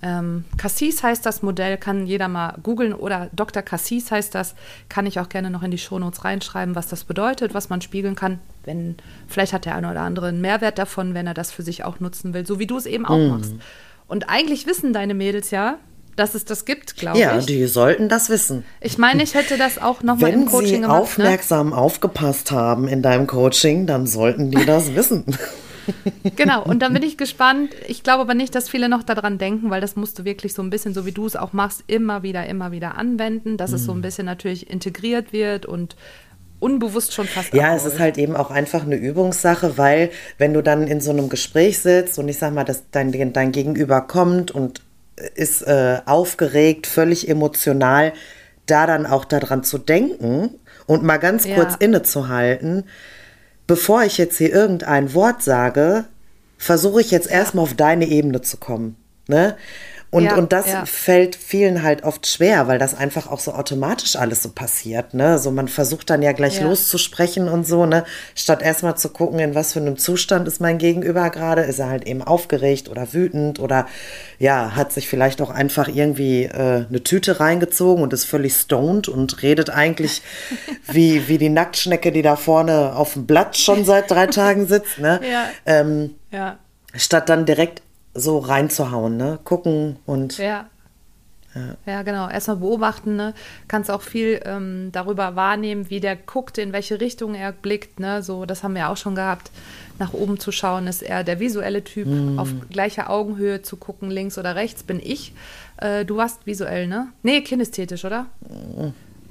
Ähm, 0.04 0.46
Cassis 0.58 1.02
heißt 1.02 1.26
das 1.26 1.42
Modell, 1.42 1.78
kann 1.78 2.06
jeder 2.06 2.28
mal 2.28 2.60
googeln 2.62 2.94
oder 2.94 3.30
Dr. 3.34 3.64
Cassis 3.64 4.12
heißt 4.12 4.36
das, 4.36 4.54
kann 4.90 5.08
ich 5.08 5.20
auch 5.20 5.30
gerne 5.30 5.50
noch 5.50 5.64
in 5.64 5.72
die 5.72 5.80
Shownotes 5.80 6.24
reinschreiben, 6.24 6.76
was 6.76 6.88
das 6.88 7.04
bedeutet, 7.04 7.56
was 7.56 7.70
man 7.70 7.82
spiegeln 7.82 8.16
kann. 8.16 8.40
Wenn, 8.64 8.96
vielleicht 9.28 9.54
hat 9.54 9.66
der 9.66 9.76
eine 9.76 9.90
oder 9.90 10.02
andere 10.02 10.28
einen 10.28 10.42
Mehrwert 10.42 10.78
davon, 10.78 11.16
wenn 11.16 11.26
er 11.26 11.34
das 11.34 11.52
für 11.52 11.64
sich 11.64 11.84
auch 11.84 12.00
nutzen 12.00 12.36
will, 12.36 12.46
so 12.46 12.60
wie 12.60 12.68
du 12.68 12.78
es 12.78 12.86
eben 12.86 13.06
auch 13.06 13.18
machst. 13.18 13.54
Und 14.08 14.30
eigentlich 14.30 14.68
wissen 14.68 14.94
deine 14.94 15.13
Mädels 15.13 15.52
ja, 15.52 15.78
dass 16.15 16.34
es 16.36 16.46
das 16.46 16.63
gibt, 16.65 16.96
glaube 16.96 17.20
ja, 17.20 17.38
ich. 17.39 17.46
die 17.46 17.65
sollten 17.65 18.08
das 18.08 18.30
wissen. 18.30 18.63
Ich 18.80 18.98
meine, 18.98 19.22
ich 19.24 19.34
hätte 19.34 19.58
das 19.58 19.78
auch 19.82 20.02
nochmal 20.02 20.32
im 20.32 20.41
Wenn 20.41 20.46
Coaching 20.48 20.68
sie 20.68 20.74
gemacht. 20.76 20.89
Ne? 20.91 21.02
aufmerksam 21.02 21.74
aufgepasst 21.74 22.52
haben 22.52 22.88
in 22.88 23.02
deinem 23.02 23.28
Coaching, 23.28 23.86
dann 23.86 24.08
sollten 24.08 24.52
die 24.52 24.65
das 24.65 24.96
wissen. 24.96 25.26
Genau, 26.36 26.63
und 26.63 26.80
dann 26.82 26.94
bin 26.96 27.04
ich 27.04 27.15
gespannt. 27.15 27.70
Ich 27.88 28.02
glaube 28.02 28.22
aber 28.22 28.34
nicht, 28.34 28.56
dass 28.56 28.70
viele 28.70 28.89
noch 28.89 29.04
daran 29.04 29.38
denken, 29.38 29.70
weil 29.70 29.82
das 29.82 29.96
musst 29.96 30.18
du 30.18 30.26
wirklich 30.26 30.56
so 30.56 30.63
ein 30.63 30.72
bisschen, 30.72 30.96
so 30.96 31.06
wie 31.06 31.12
du 31.12 31.28
es 31.28 31.36
auch 31.36 31.54
machst, 31.54 31.84
immer 31.86 32.24
wieder, 32.24 32.48
immer 32.48 32.72
wieder 32.72 32.98
anwenden, 32.98 33.56
dass 33.56 33.72
es 33.72 33.86
so 33.86 33.91
Mhm. 33.94 34.00
ein 34.00 34.02
bisschen 34.02 34.26
natürlich 34.26 34.68
integriert 34.68 35.32
wird 35.32 35.68
und 35.68 35.96
unbewusst 36.60 37.13
schon 37.13 37.28
fast 37.28 37.54
Ja, 37.54 37.76
es 37.76 37.86
ist 37.86 38.00
halt 38.00 38.18
eben 38.18 38.36
auch 38.36 38.52
einfach 38.52 38.84
eine 38.84 38.96
Übungssache, 38.96 39.78
weil 39.78 40.10
wenn 40.38 40.54
du 40.54 40.62
dann 40.62 40.88
in 40.88 41.02
so 41.02 41.12
einem 41.12 41.30
Gespräch 41.30 41.80
sitzt 41.80 42.18
und 42.20 42.28
ich 42.28 42.38
sag 42.38 42.54
mal, 42.54 42.63
dass 42.63 42.84
dein, 42.91 43.12
dein 43.34 43.52
Gegenüber 43.52 44.02
kommt 44.02 44.52
und 44.52 44.82
ist 45.36 45.62
äh, 45.62 46.00
aufgeregt, 46.06 46.88
völlig 46.88 47.30
emotional, 47.30 48.13
da 48.65 48.88
dann 48.88 49.06
auch 49.06 49.26
daran 49.26 49.63
zu 49.63 49.78
denken 49.78 50.50
und 50.88 51.04
mal 51.04 51.18
ganz 51.18 51.46
Ja. 51.46 51.56
kurz 51.56 51.76
innezuhalten, 51.80 52.84
bevor 53.68 54.04
ich 54.04 54.18
jetzt 54.18 54.38
hier 54.38 54.52
irgendein 54.54 55.13
Wort 55.13 55.41
sage, 55.44 56.06
versuche 56.58 57.02
ich 57.02 57.12
jetzt 57.12 57.30
erstmal 57.30 57.63
auf 57.63 57.74
deine 57.74 58.06
Ebene 58.08 58.41
zu 58.41 58.58
kommen. 58.58 58.96
Ne? 59.28 59.56
Und, 60.15 60.23
Ja, 60.23 60.36
und 60.38 60.54
das 60.54 60.67
ja. 60.67 60.86
fällt 60.86 61.36
vielen 61.36 61.84
halt 61.84 62.04
oft 62.06 62.25
schwer, 62.25 62.67
weil 62.69 62.80
das 62.80 62.95
einfach 62.95 63.30
auch 63.30 63.41
so 63.41 63.51
automatisch 63.51 64.15
alles 64.15 64.41
so 64.41 64.49
passiert. 64.49 65.13
Ne? 65.13 65.38
So 65.39 65.51
man 65.51 65.67
versucht 65.67 66.10
dann 66.10 66.21
ja 66.21 66.32
gleich 66.32 66.60
Ja. 66.62 66.67
loszusprechen 66.67 67.49
und 67.49 67.67
so, 67.67 67.86
ne? 67.86 68.06
Statt 68.34 68.62
erstmal 68.62 68.95
zu 68.95 69.10
gucken, 69.10 69.39
in 69.39 69.56
was 69.56 69.73
für 69.73 69.82
einem 69.82 69.97
Zustand 69.97 70.47
ist 70.47 70.62
mein 70.62 70.78
Gegenüber 70.78 71.30
gerade. 71.32 71.63
Ist 71.63 71.80
er 71.80 71.89
halt 71.89 72.08
eben 72.08 72.21
aufgeregt 72.21 72.88
oder 72.88 73.12
wütend 73.12 73.60
oder 73.60 73.88
ja, 74.39 74.71
hat 74.75 74.93
sich 74.93 75.10
vielleicht 75.10 75.41
auch 75.41 75.49
einfach 75.49 75.89
irgendwie 75.89 76.43
äh, 76.45 76.86
eine 76.88 77.04
Tüte 77.04 77.41
reingezogen 77.41 78.01
und 78.01 78.13
ist 78.13 78.23
völlig 78.23 78.54
stoned 78.56 79.10
und 79.10 79.41
redet 79.41 79.69
eigentlich 79.69 80.21
wie, 80.91 81.28
wie 81.28 81.38
die 81.38 81.49
Nacktschnecke, 81.49 82.13
die 82.13 82.21
da 82.21 82.38
vorne 82.38 82.95
auf 82.95 83.13
dem 83.13 83.25
Blatt 83.25 83.58
schon 83.58 83.84
seit 83.84 84.10
drei 84.10 84.28
Tagen 84.36 84.65
sitzt. 84.65 84.97
Ne? 84.99 85.19
Ja. 85.30 85.49
Ähm, 85.65 86.15
Ja, 86.32 86.58
statt 86.95 87.28
dann 87.28 87.45
direkt 87.45 87.82
so 88.15 88.39
reinzuhauen, 88.39 89.17
ne? 89.17 89.39
Gucken 89.43 89.97
und 90.06 90.38
ja. 90.38 90.67
Ja, 91.86 92.01
genau. 92.01 92.30
Erstmal 92.30 92.58
beobachten, 92.58 93.15
ne? 93.15 93.34
Kannst 93.69 93.89
auch 93.89 94.01
viel 94.01 94.41
ähm, 94.43 94.89
darüber 94.91 95.38
wahrnehmen, 95.38 95.89
wie 95.89 96.01
der 96.01 96.17
guckt, 96.17 96.58
in 96.58 96.73
welche 96.73 96.99
Richtung 96.99 97.34
er 97.34 97.54
blickt, 97.54 97.99
ne? 97.99 98.21
So, 98.21 98.45
das 98.45 98.63
haben 98.63 98.75
wir 98.75 98.89
auch 98.89 98.97
schon 98.97 99.15
gehabt. 99.15 99.51
Nach 99.97 100.12
oben 100.12 100.38
zu 100.38 100.51
schauen, 100.51 100.88
ist 100.88 101.01
er 101.01 101.23
der 101.23 101.39
visuelle 101.39 101.82
Typ. 101.82 102.08
Auf 102.38 102.49
gleicher 102.69 103.10
Augenhöhe 103.10 103.62
zu 103.62 103.78
gucken, 103.78 104.12
links 104.12 104.38
oder 104.38 104.56
rechts 104.56 104.84
bin 104.84 104.99
ich. 105.01 105.34
Äh, 105.78 106.04
du 106.04 106.17
warst 106.17 106.45
visuell, 106.45 106.88
ne? 106.88 107.08
Nee, 107.23 107.39
kinästhetisch, 107.39 108.04
oder? 108.04 108.25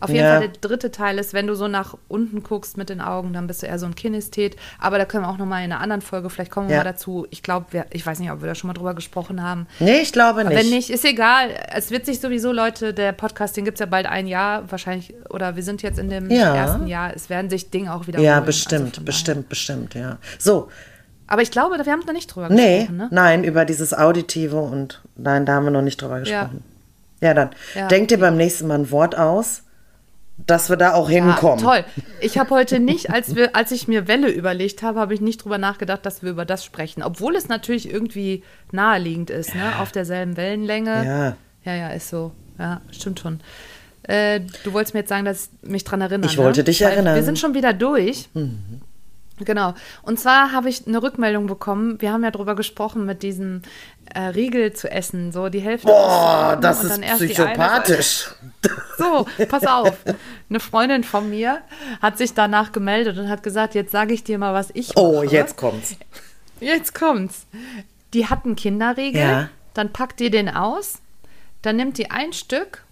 Auf 0.00 0.10
jeden 0.10 0.24
Ja. 0.24 0.38
Fall 0.38 0.48
der 0.48 0.60
dritte 0.60 0.90
Teil 0.90 1.18
ist, 1.18 1.32
wenn 1.34 1.46
du 1.46 1.54
so 1.54 1.68
nach 1.68 1.96
unten 2.08 2.42
guckst 2.42 2.76
mit 2.76 2.88
den 2.88 3.00
Augen, 3.00 3.32
dann 3.32 3.46
bist 3.46 3.62
du 3.62 3.66
eher 3.66 3.78
so 3.78 3.86
ein 3.86 3.94
Kinesthet. 3.94 4.56
Aber 4.78 4.98
da 4.98 5.04
können 5.04 5.24
wir 5.24 5.28
auch 5.30 5.38
noch 5.38 5.46
mal 5.46 5.58
in 5.64 5.72
einer 5.72 5.80
anderen 5.80 6.02
Folge, 6.02 6.28
vielleicht 6.30 6.50
kommen 6.50 6.68
wir 6.68 6.74
Ja. 6.76 6.80
mal 6.84 6.90
dazu. 6.90 7.26
Ich 7.30 7.42
glaube, 7.42 7.84
ich 7.90 8.04
weiß 8.04 8.18
nicht, 8.18 8.30
ob 8.30 8.40
wir 8.42 8.48
da 8.48 8.54
schon 8.54 8.68
mal 8.68 8.74
drüber 8.74 8.94
gesprochen 8.94 9.42
haben. 9.42 9.66
Nee, 9.78 9.98
ich 10.00 10.12
glaube 10.12 10.44
nicht. 10.44 10.56
Wenn 10.56 10.70
nicht, 10.70 10.90
ist 10.90 11.04
egal. 11.04 11.50
Es 11.74 11.90
wird 11.90 12.06
sich 12.06 12.20
sowieso, 12.20 12.52
Leute, 12.52 12.92
der 12.94 13.12
Podcast, 13.12 13.56
den 13.56 13.64
gibt 13.64 13.76
es 13.76 13.80
ja 13.80 13.86
bald 13.86 14.06
ein 14.06 14.26
Jahr, 14.26 14.70
wahrscheinlich, 14.70 15.14
oder 15.30 15.56
wir 15.56 15.62
sind 15.62 15.82
jetzt 15.82 15.98
in 15.98 16.10
dem 16.10 16.30
Ja. 16.30 16.54
ersten 16.54 16.86
Jahr. 16.86 17.12
Es 17.14 17.30
werden 17.30 17.48
sich 17.50 17.70
Dinge 17.70 17.94
auch 17.94 18.06
wiederholen. 18.06 18.26
Ja, 18.26 18.34
Also 18.36 18.46
bestimmt, 18.46 18.96
von 18.96 19.04
bestimmt, 19.04 19.48
bestimmt, 19.48 19.94
ja. 19.94 20.18
So. 20.38 20.68
Aber 21.26 21.40
ich 21.40 21.50
glaube, 21.50 21.76
wir 21.82 21.90
haben 21.92 22.02
da 22.06 22.12
nicht 22.12 22.26
drüber 22.26 22.50
nee, 22.50 22.80
gesprochen, 22.80 22.96
ne? 22.98 23.08
nein, 23.10 23.44
über 23.44 23.64
dieses 23.64 23.94
Auditive 23.94 24.56
und 24.60 25.00
nein, 25.16 25.46
da 25.46 25.54
haben 25.54 25.64
wir 25.64 25.70
noch 25.70 25.80
nicht 25.82 26.00
drüber 26.02 26.20
gesprochen. 26.20 26.62
Ja, 27.20 27.32
dann 27.32 27.50
Ja, 27.74 27.88
denk 27.88 28.08
dir 28.08 28.18
beim 28.18 28.36
nächsten 28.36 28.66
Mal 28.66 28.80
ein 28.80 28.90
Wort 28.90 29.16
aus, 29.16 29.62
dass 30.36 30.68
wir 30.68 30.76
da 30.76 30.94
auch 30.94 31.08
Ja, 31.08 31.24
hinkommen. 31.24 31.58
toll. 31.62 31.84
Ich 32.20 32.38
habe 32.38 32.50
heute 32.50 32.80
nicht, 32.80 33.10
als, 33.10 33.34
wir, 33.36 33.54
als 33.54 33.70
ich 33.72 33.86
mir 33.88 34.08
Welle 34.08 34.28
überlegt 34.28 34.82
habe, 34.82 34.98
habe 35.00 35.14
ich 35.14 35.20
nicht 35.20 35.44
drüber 35.44 35.58
nachgedacht, 35.58 36.04
dass 36.04 36.22
wir 36.22 36.30
über 36.30 36.44
das 36.44 36.64
sprechen. 36.64 37.02
Obwohl 37.02 37.36
es 37.36 37.48
natürlich 37.48 37.90
irgendwie 37.90 38.42
naheliegend 38.72 39.30
ist, 39.30 39.54
ne? 39.54 39.78
Auf 39.80 39.92
derselben 39.92 40.36
Wellenlänge. 40.36 41.04
Ja. 41.04 41.36
Ja, 41.64 41.74
ja, 41.78 41.88
ist 41.90 42.08
so. 42.10 42.32
Ja, 42.58 42.80
stimmt 42.90 43.20
schon. 43.20 43.40
Äh, 44.02 44.40
du 44.64 44.72
wolltest 44.74 44.92
mir 44.92 45.00
jetzt 45.00 45.08
sagen, 45.08 45.24
dass 45.24 45.48
ich 45.62 45.68
mich 45.70 45.84
dran 45.84 46.00
erinnere. 46.00 46.30
Ich 46.30 46.36
wollte 46.36 46.62
dich 46.62 46.82
Weil 46.82 46.92
erinnern. 46.92 47.14
Wir 47.14 47.22
sind 47.22 47.38
schon 47.38 47.54
wieder 47.54 47.72
durch. 47.72 48.28
Genau. 49.44 49.74
Und 50.02 50.18
zwar 50.18 50.52
habe 50.52 50.68
ich 50.68 50.86
eine 50.86 51.02
Rückmeldung 51.02 51.46
bekommen. 51.46 52.00
Wir 52.00 52.12
haben 52.12 52.24
ja 52.24 52.30
drüber 52.30 52.54
gesprochen, 52.54 53.06
mit 53.06 53.22
diesem 53.22 53.62
äh, 54.14 54.20
Riegel 54.20 54.72
zu 54.72 54.90
essen. 54.90 55.32
So 55.32 55.48
die 55.48 55.60
Hälfte. 55.60 55.86
Boah, 55.88 56.58
das 56.60 56.84
ist 56.84 57.00
psychopathisch. 57.00 58.28
so, 58.98 59.26
pass 59.48 59.66
auf. 59.66 59.96
Eine 60.50 60.60
Freundin 60.60 61.04
von 61.04 61.28
mir 61.30 61.60
hat 62.00 62.18
sich 62.18 62.34
danach 62.34 62.72
gemeldet 62.72 63.18
und 63.18 63.28
hat 63.28 63.42
gesagt, 63.42 63.74
jetzt 63.74 63.92
sage 63.92 64.14
ich 64.14 64.24
dir 64.24 64.38
mal, 64.38 64.54
was 64.54 64.70
ich 64.74 64.94
mache. 64.94 65.04
Oh, 65.04 65.22
jetzt 65.22 65.56
kommt's. 65.56 65.96
Jetzt 66.60 66.94
kommt's. 66.94 67.46
Die 68.12 68.26
hat 68.28 68.44
einen 68.44 68.56
Kinderriegel, 68.56 69.20
Ja. 69.20 69.48
dann 69.74 69.92
packt 69.92 70.20
die 70.20 70.30
den 70.30 70.48
aus, 70.48 71.00
dann 71.62 71.76
nimmt 71.76 71.98
die 71.98 72.10
ein 72.10 72.32
Stück 72.32 72.83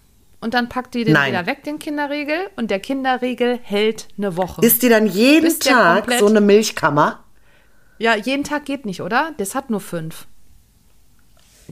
und 0.43 0.53
dann 0.53 0.69
packt 0.69 0.93
die 0.93 1.05
den 1.05 1.13
Nein. 1.13 1.31
wieder 1.31 1.45
weg, 1.45 1.63
den 1.63 1.79
Kinderriegel, 1.79 2.49
und 2.55 2.69
der 2.69 2.79
Kinderriegel 2.79 3.59
hält 3.63 4.07
eine 4.17 4.37
Woche. 4.37 4.63
Ist 4.63 4.83
die 4.83 4.89
dann 4.89 5.07
jeden 5.07 5.45
Bis 5.45 5.59
Tag 5.59 6.11
so 6.19 6.27
eine 6.27 6.41
Milchkammer? 6.41 7.23
ja, 7.97 8.15
jeden 8.15 8.43
Tag 8.43 8.65
geht 8.65 8.85
nicht, 8.85 9.01
oder? 9.01 9.31
Das 9.37 9.55
hat 9.55 9.69
nur 9.69 9.79
fünf. 9.79 10.27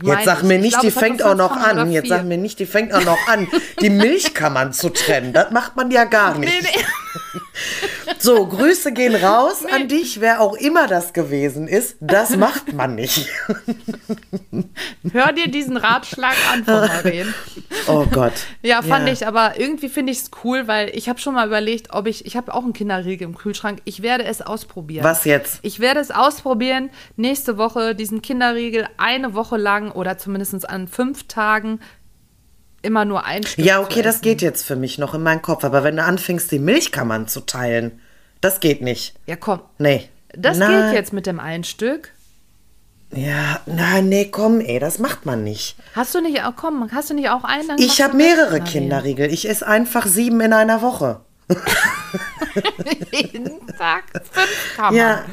Jetzt 0.02 0.24
sag 0.24 0.44
mir 0.44 0.58
nicht, 0.58 0.82
die 0.82 0.92
fängt 0.92 1.22
auch 1.22 1.36
noch 1.36 1.58
an. 1.58 1.92
Jetzt 1.92 2.08
sag 2.08 2.24
mir 2.24 2.38
nicht, 2.38 2.60
die 2.60 2.66
fängt 2.66 2.94
auch 2.94 3.04
noch 3.04 3.28
an, 3.28 3.48
die 3.82 3.90
Milchkammern 3.90 4.72
zu 4.72 4.90
trennen. 4.90 5.34
Das 5.34 5.52
macht 5.52 5.76
man 5.76 5.92
ja 5.92 6.06
gar 6.06 6.38
nicht. 6.38 6.50
Nee, 6.50 6.70
nee. 6.74 7.40
So, 8.20 8.46
Grüße 8.46 8.92
gehen 8.92 9.16
raus 9.16 9.64
nee. 9.66 9.72
an 9.72 9.88
dich, 9.88 10.22
wer 10.22 10.42
auch 10.42 10.54
immer 10.54 10.88
das 10.88 11.14
gewesen 11.14 11.68
ist. 11.68 11.98
Das 12.00 12.36
macht 12.36 12.74
man 12.74 12.96
nicht. 12.96 13.28
Hör 15.12 15.32
dir 15.34 15.48
diesen 15.48 15.78
Ratschlag 15.78 16.36
an 16.54 16.64
von 16.64 16.74
Marien. 16.74 17.34
Oh 17.88 18.06
Gott. 18.06 18.34
Ja, 18.62 18.82
fand 18.82 19.08
ja. 19.08 19.14
ich, 19.14 19.28
aber 19.28 19.60
irgendwie 19.60 19.90
finde 19.90 20.12
ich 20.12 20.20
es 20.20 20.32
cool, 20.44 20.68
weil 20.68 20.90
ich 20.96 21.10
habe 21.10 21.20
schon 21.20 21.34
mal 21.34 21.48
überlegt, 21.48 21.94
ob 21.94 22.08
ich, 22.08 22.26
ich 22.26 22.36
habe 22.36 22.54
auch 22.54 22.64
einen 22.64 22.74
Kinderriegel 22.74 23.28
im 23.28 23.36
Kühlschrank, 23.36 23.82
ich 23.86 24.02
werde 24.02 24.24
es 24.24 24.42
ausprobieren. 24.42 25.04
Was 25.04 25.26
jetzt? 25.26 25.60
Ich 25.64 25.80
werde 25.80 26.00
es 26.00 26.12
ausprobieren, 26.12 26.90
nächste 27.16 27.58
Woche 27.58 27.96
diesen 27.96 28.22
Kinderriegel 28.22 28.88
eine 28.98 29.34
Woche 29.34 29.58
lang 29.58 29.92
oder 29.92 30.18
zumindest 30.18 30.70
an 30.70 30.88
fünf 30.88 31.28
Tagen 31.28 31.80
immer 32.82 33.06
nur 33.06 33.26
ein 33.26 33.44
Stück 33.44 33.64
Ja, 33.64 33.80
okay, 33.82 34.02
das 34.02 34.22
geht 34.22 34.42
jetzt 34.42 34.64
für 34.64 34.76
mich 34.76 34.98
noch 34.98 35.14
in 35.14 35.24
meinen 35.24 35.42
Kopf. 35.42 35.64
Aber 35.64 35.84
wenn 35.84 35.98
du 35.98 36.04
anfängst, 36.04 36.52
die 36.52 36.60
Milchkammern 36.60 37.28
zu 37.28 37.42
teilen, 37.42 38.00
das 38.42 38.60
geht 38.60 38.82
nicht. 38.82 39.16
Ja, 39.26 39.36
komm. 39.36 39.62
Nee. 39.78 40.10
Das 40.34 40.58
Na, 40.58 40.68
geht 40.68 40.94
jetzt 40.96 41.14
mit 41.14 41.26
dem 41.26 41.40
einen 41.40 41.64
Stück. 41.64 42.12
Ja, 43.14 43.60
na, 43.66 44.02
nee, 44.02 44.26
komm, 44.26 44.62
ey, 44.62 44.80
das 44.80 44.98
macht 44.98 45.26
man 45.26 45.44
nicht. 45.44 45.76
Hast 45.96 46.16
du 46.16 46.22
nicht 46.22 46.44
auch, 46.44 46.56
komm, 46.56 46.90
hast 46.94 47.10
du 47.10 47.14
nicht 47.14 47.30
auch 47.30 47.44
einen? 47.44 47.68
Dann 47.68 47.78
ich 47.78 48.02
habe 48.02 48.16
mehrere 48.16 48.62
Kinderriegel. 48.62 49.32
Ich 49.34 49.50
esse 49.50 49.68
einfach 49.68 50.06
sieben 50.06 50.40
in 50.40 50.54
einer 50.54 50.82
Woche. 50.82 51.20
Jeden 53.12 53.68
Tag 53.78 54.04
fünf 54.14 54.76
Kammern. 54.78 54.96
Ja. 54.96 55.26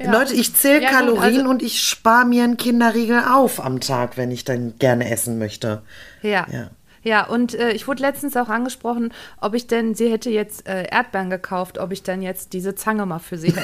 ja. 0.00 0.10
Leute, 0.10 0.32
ich 0.34 0.54
zähle 0.54 0.82
ja, 0.82 0.90
Kalorien 0.90 1.40
also, 1.40 1.50
und 1.50 1.62
ich 1.62 1.82
spare 1.82 2.24
mir 2.24 2.44
einen 2.44 2.56
Kinderriegel 2.56 3.22
auf 3.30 3.62
am 3.62 3.80
Tag, 3.80 4.16
wenn 4.16 4.30
ich 4.30 4.46
dann 4.46 4.78
gerne 4.78 5.10
essen 5.10 5.38
möchte. 5.38 5.82
Ja. 6.22 6.46
ja. 6.50 6.70
Ja, 7.02 7.26
und 7.26 7.54
äh, 7.54 7.72
ich 7.72 7.88
wurde 7.88 8.02
letztens 8.02 8.36
auch 8.36 8.48
angesprochen, 8.48 9.12
ob 9.40 9.54
ich 9.54 9.66
denn, 9.66 9.94
sie 9.94 10.10
hätte 10.10 10.30
jetzt 10.30 10.68
äh, 10.68 10.84
Erdbeeren 10.90 11.30
gekauft, 11.30 11.78
ob 11.78 11.92
ich 11.92 12.02
dann 12.02 12.20
jetzt 12.20 12.52
diese 12.52 12.74
Zange 12.74 13.06
mal 13.06 13.18
für 13.18 13.38
sie 13.38 13.54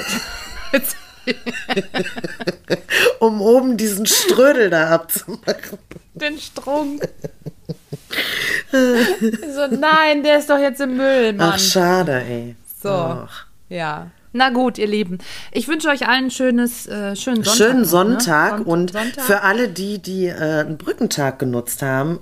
hätte. 0.71 0.95
um 3.19 3.41
oben 3.41 3.77
diesen 3.77 4.05
Strödel 4.05 4.69
da 4.69 4.89
abzumachen. 4.89 5.77
Den 6.13 6.37
Strunk. 6.39 7.07
so, 8.71 9.67
nein, 9.75 10.23
der 10.23 10.39
ist 10.39 10.49
doch 10.49 10.59
jetzt 10.59 10.81
im 10.81 10.97
Müll, 10.97 11.33
Mann. 11.33 11.51
Ach, 11.53 11.59
schade, 11.59 12.23
ey. 12.23 12.55
So, 12.81 12.89
Ach. 12.89 13.45
ja. 13.69 14.07
Na 14.37 14.51
gut, 14.51 14.77
ihr 14.77 14.85
Lieben. 14.85 15.17
Ich 15.51 15.67
wünsche 15.67 15.89
euch 15.89 16.07
allen 16.07 16.29
schönes, 16.29 16.85
äh, 16.85 17.15
schönen 17.15 17.43
Sonntag. 17.43 17.55
Schönen 17.55 17.85
Sonntag. 17.85 18.59
Ne? 18.59 18.65
Und 18.65 18.91
Sonntag. 18.91 19.23
für 19.23 19.41
alle 19.41 19.67
die, 19.67 19.99
die 19.99 20.27
äh, 20.27 20.59
einen 20.59 20.77
Brückentag 20.77 21.39
genutzt 21.39 21.81
haben, 21.81 22.19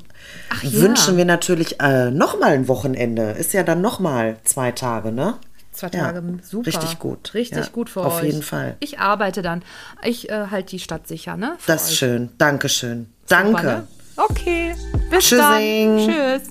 Ach, 0.49 0.63
wünschen 0.63 1.15
ja. 1.15 1.17
wir 1.17 1.25
natürlich 1.25 1.81
äh, 1.81 2.11
nochmal 2.11 2.53
ein 2.53 2.69
Wochenende. 2.69 3.31
Ist 3.31 3.51
ja 3.53 3.63
dann 3.63 3.81
nochmal 3.81 4.37
zwei 4.45 4.71
Tage, 4.71 5.11
ne? 5.11 5.35
Zwei 5.73 5.89
Tage, 5.89 6.23
ja, 6.25 6.33
super. 6.41 6.67
Richtig 6.67 6.99
gut. 6.99 7.33
Richtig 7.33 7.65
ja, 7.65 7.69
gut 7.69 7.89
für 7.89 7.99
auf 7.99 8.13
euch. 8.13 8.19
Auf 8.19 8.23
jeden 8.23 8.43
Fall. 8.43 8.77
Ich 8.79 8.99
arbeite 8.99 9.41
dann. 9.41 9.61
Ich 10.01 10.29
äh, 10.29 10.47
halte 10.49 10.69
die 10.69 10.79
Stadt 10.79 11.09
sicher, 11.09 11.35
ne? 11.35 11.57
Das 11.67 11.89
ist 11.89 11.97
schön. 11.97 12.29
Dankeschön. 12.37 13.07
Danke. 13.27 13.49
Super, 13.49 13.63
ne? 13.63 13.87
Okay. 14.15 14.75
Bis 15.09 15.25
Tschüssing. 15.25 15.97
dann. 15.97 16.39
Tschüss. 16.39 16.49